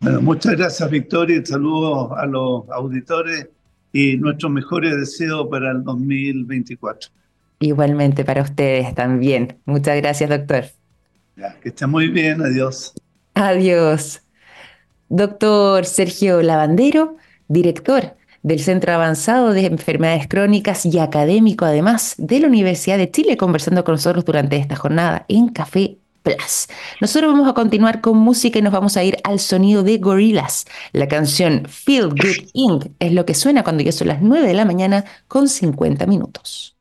Bueno, 0.00 0.20
muchas 0.20 0.56
gracias, 0.56 0.90
Victoria. 0.90 1.40
Saludos 1.44 2.10
a 2.16 2.26
los 2.26 2.68
auditores 2.70 3.48
y 3.92 4.16
nuestros 4.16 4.50
mejores 4.50 4.96
deseos 4.96 5.46
para 5.48 5.70
el 5.70 5.84
2024. 5.84 7.10
Igualmente 7.60 8.24
para 8.24 8.42
ustedes 8.42 8.94
también. 8.94 9.58
Muchas 9.64 9.96
gracias, 9.98 10.28
doctor. 10.28 10.64
que 11.62 11.68
esté 11.68 11.86
muy 11.86 12.08
bien. 12.08 12.42
Adiós. 12.42 12.94
Adiós. 13.34 14.22
Doctor 15.08 15.84
Sergio 15.84 16.42
Lavandero, 16.42 17.16
director 17.46 18.16
del 18.42 18.60
Centro 18.60 18.92
Avanzado 18.92 19.52
de 19.52 19.66
Enfermedades 19.66 20.28
Crónicas 20.28 20.84
y 20.86 20.98
académico 20.98 21.64
además 21.64 22.14
de 22.18 22.40
la 22.40 22.48
Universidad 22.48 22.98
de 22.98 23.10
Chile, 23.10 23.36
conversando 23.36 23.84
con 23.84 23.94
nosotros 23.94 24.24
durante 24.24 24.56
esta 24.56 24.76
jornada 24.76 25.24
en 25.28 25.48
Café 25.48 25.98
Plus. 26.22 26.68
Nosotros 27.00 27.32
vamos 27.32 27.48
a 27.48 27.54
continuar 27.54 28.00
con 28.00 28.16
música 28.16 28.58
y 28.58 28.62
nos 28.62 28.72
vamos 28.72 28.96
a 28.96 29.04
ir 29.04 29.18
al 29.24 29.40
sonido 29.40 29.82
de 29.82 29.98
Gorillaz. 29.98 30.64
La 30.92 31.08
canción 31.08 31.66
Feel 31.68 32.10
Good 32.10 32.48
Inc. 32.52 32.86
es 32.98 33.12
lo 33.12 33.26
que 33.26 33.34
suena 33.34 33.64
cuando 33.64 33.82
ya 33.82 33.92
son 33.92 34.08
las 34.08 34.22
9 34.22 34.46
de 34.46 34.54
la 34.54 34.64
mañana 34.64 35.04
con 35.28 35.48
50 35.48 36.06
minutos. 36.06 36.76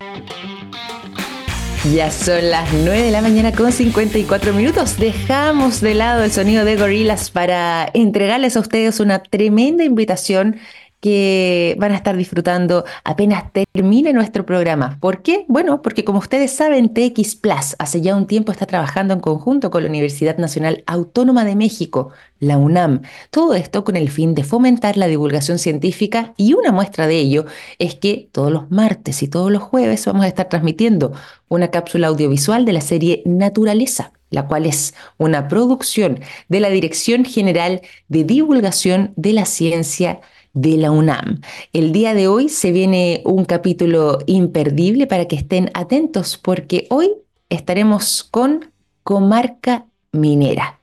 Ya 1.95 2.12
son 2.12 2.51
las 2.51 2.72
9 2.72 3.01
de 3.01 3.09
la 3.12 3.24
mañana 3.24 3.51
con 3.51 3.72
54 3.72 4.53
minutos. 4.53 4.97
Dejamos 4.97 5.82
de 5.82 5.95
lado 5.95 6.24
el 6.24 6.32
sonido 6.32 6.64
de 6.64 6.76
Gorillaz 6.76 7.32
para 7.32 7.89
entregarles 7.95 8.55
a 8.55 8.59
ustedes 8.59 8.99
una 8.99 9.24
tremenda 9.24 9.84
invitación 9.84 10.57
que 11.02 11.76
van 11.80 11.91
a 11.91 11.95
estar 11.95 12.16
disfrutando 12.16 12.86
apenas 13.04 13.52
termine 13.52 14.14
nuestro 14.14 14.45
programa. 14.45 14.97
¿Por 15.02 15.24
qué? 15.24 15.45
Bueno, 15.47 15.82
porque 15.82 16.06
como 16.06 16.20
ustedes 16.20 16.52
saben, 16.52 16.93
TX 16.93 17.36
Plus 17.36 17.76
hace 17.80 18.02
ya 18.02 18.16
un 18.16 18.28
tiempo 18.28 18.52
está 18.52 18.68
trabajando 18.68 19.14
en 19.14 19.20
conjunto 19.20 19.72
con 19.72 19.84
la 19.84 19.89
Universidad 19.89 20.38
Nacional 20.38 20.84
Autónoma 20.86 21.43
de 21.43 21.56
México, 21.56 22.12
la 22.39 22.58
UNAM. 22.58 23.02
Todo 23.32 23.56
esto 23.56 23.84
con 23.84 23.97
el 23.97 24.10
fin 24.10 24.36
de 24.36 24.43
fomentar 24.43 24.95
la 24.95 25.08
divulgación 25.08 25.58
científica 25.58 26.34
y 26.38 26.54
una 26.54 26.72
muestra 26.72 27.08
de 27.08 27.18
ello 27.18 27.45
es 27.80 27.95
que 27.95 28.30
todos 28.32 28.52
los 28.52 28.70
martes 28.70 29.24
y 29.24 29.28
todos 29.28 29.52
los 29.52 29.64
jueves 29.64 30.06
vamos 30.06 30.24
a 30.24 30.28
estar 30.28 30.49
transmitiendo 30.49 31.14
una 31.49 31.72
cápsula 31.72 32.08
audiovisual 32.08 32.64
de 32.64 32.74
la 32.74 32.82
serie 32.82 33.24
Naturaleza 33.26 34.14
la 34.32 34.47
cual 34.47 34.66
es 34.66 34.93
una 35.18 35.47
producción 35.47 36.22
de 36.47 36.62
la 36.62 36.70
Dirección 36.70 37.26
General 37.26 37.82
de 38.08 38.24
Divulgación 38.24 39.14
de 39.18 39.34
la 39.34 39.45
Ciencia 39.45 40.22
de 40.54 40.78
la 40.78 40.91
UNAM. 40.91 41.41
El 41.74 41.91
día 41.91 42.14
de 42.14 42.28
hoy 42.28 42.49
se 42.49 42.72
viene 42.72 43.22
un 43.26 43.45
capítulo 43.45 44.20
imperdible 44.26 45.08
para 45.08 45.26
que 45.26 45.36
estén 45.36 45.72
atentos 45.74 46.38
porque 46.38 46.88
hoy 46.89 47.12
estaremos 47.49 48.24
con 48.24 48.72
Comarca 49.04 49.86
Minera. 50.12 50.82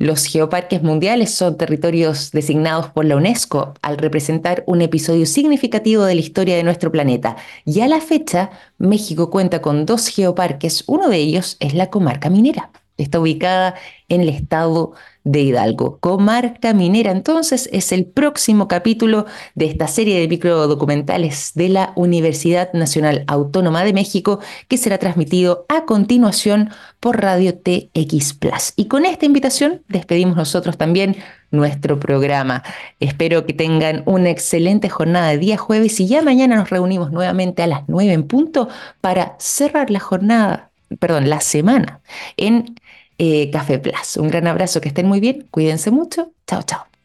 Los 0.00 0.26
geoparques 0.26 0.80
mundiales 0.84 1.34
son 1.34 1.56
territorios 1.56 2.30
designados 2.30 2.88
por 2.90 3.04
la 3.04 3.16
UNESCO 3.16 3.74
al 3.82 3.98
representar 3.98 4.62
un 4.66 4.80
episodio 4.80 5.26
significativo 5.26 6.04
de 6.04 6.14
la 6.14 6.20
historia 6.20 6.56
de 6.56 6.62
nuestro 6.62 6.92
planeta. 6.92 7.36
Y 7.64 7.80
a 7.80 7.88
la 7.88 8.00
fecha, 8.00 8.50
México 8.78 9.28
cuenta 9.28 9.60
con 9.60 9.86
dos 9.86 10.06
geoparques, 10.06 10.84
uno 10.86 11.08
de 11.08 11.16
ellos 11.16 11.56
es 11.58 11.74
la 11.74 11.90
comarca 11.90 12.30
minera. 12.30 12.70
Está 12.96 13.18
ubicada 13.18 13.74
en 14.08 14.20
el 14.20 14.28
estado 14.28 14.92
de 15.28 15.42
Hidalgo. 15.42 15.98
Comarca 16.00 16.72
Minera, 16.72 17.10
entonces, 17.10 17.68
es 17.70 17.92
el 17.92 18.06
próximo 18.06 18.66
capítulo 18.66 19.26
de 19.54 19.66
esta 19.66 19.86
serie 19.86 20.18
de 20.18 20.26
microdocumentales 20.26 21.52
de 21.54 21.68
la 21.68 21.92
Universidad 21.96 22.72
Nacional 22.72 23.24
Autónoma 23.26 23.84
de 23.84 23.92
México 23.92 24.40
que 24.68 24.78
será 24.78 24.96
transmitido 24.96 25.66
a 25.68 25.84
continuación 25.84 26.70
por 26.98 27.20
Radio 27.20 27.54
TX 27.58 28.34
Plus. 28.34 28.72
Y 28.76 28.86
con 28.86 29.04
esta 29.04 29.26
invitación 29.26 29.82
despedimos 29.88 30.36
nosotros 30.36 30.78
también 30.78 31.16
nuestro 31.50 32.00
programa. 32.00 32.62
Espero 32.98 33.44
que 33.44 33.52
tengan 33.52 34.04
una 34.06 34.30
excelente 34.30 34.88
jornada 34.88 35.28
de 35.28 35.38
día 35.38 35.58
jueves 35.58 36.00
y 36.00 36.08
ya 36.08 36.22
mañana 36.22 36.56
nos 36.56 36.70
reunimos 36.70 37.12
nuevamente 37.12 37.62
a 37.62 37.66
las 37.66 37.82
9 37.86 38.12
en 38.12 38.22
punto 38.26 38.70
para 39.02 39.36
cerrar 39.38 39.90
la 39.90 40.00
jornada, 40.00 40.70
perdón, 40.98 41.28
la 41.28 41.40
semana 41.40 42.00
en 42.38 42.76
eh, 43.18 43.50
Café 43.50 43.78
Plus. 43.78 44.16
Un 44.16 44.28
gran 44.28 44.46
abrazo, 44.46 44.80
que 44.80 44.88
estén 44.88 45.06
muy 45.06 45.20
bien, 45.20 45.48
cuídense 45.50 45.90
mucho. 45.90 46.32
Chao, 46.46 46.62
chao. 46.62 46.97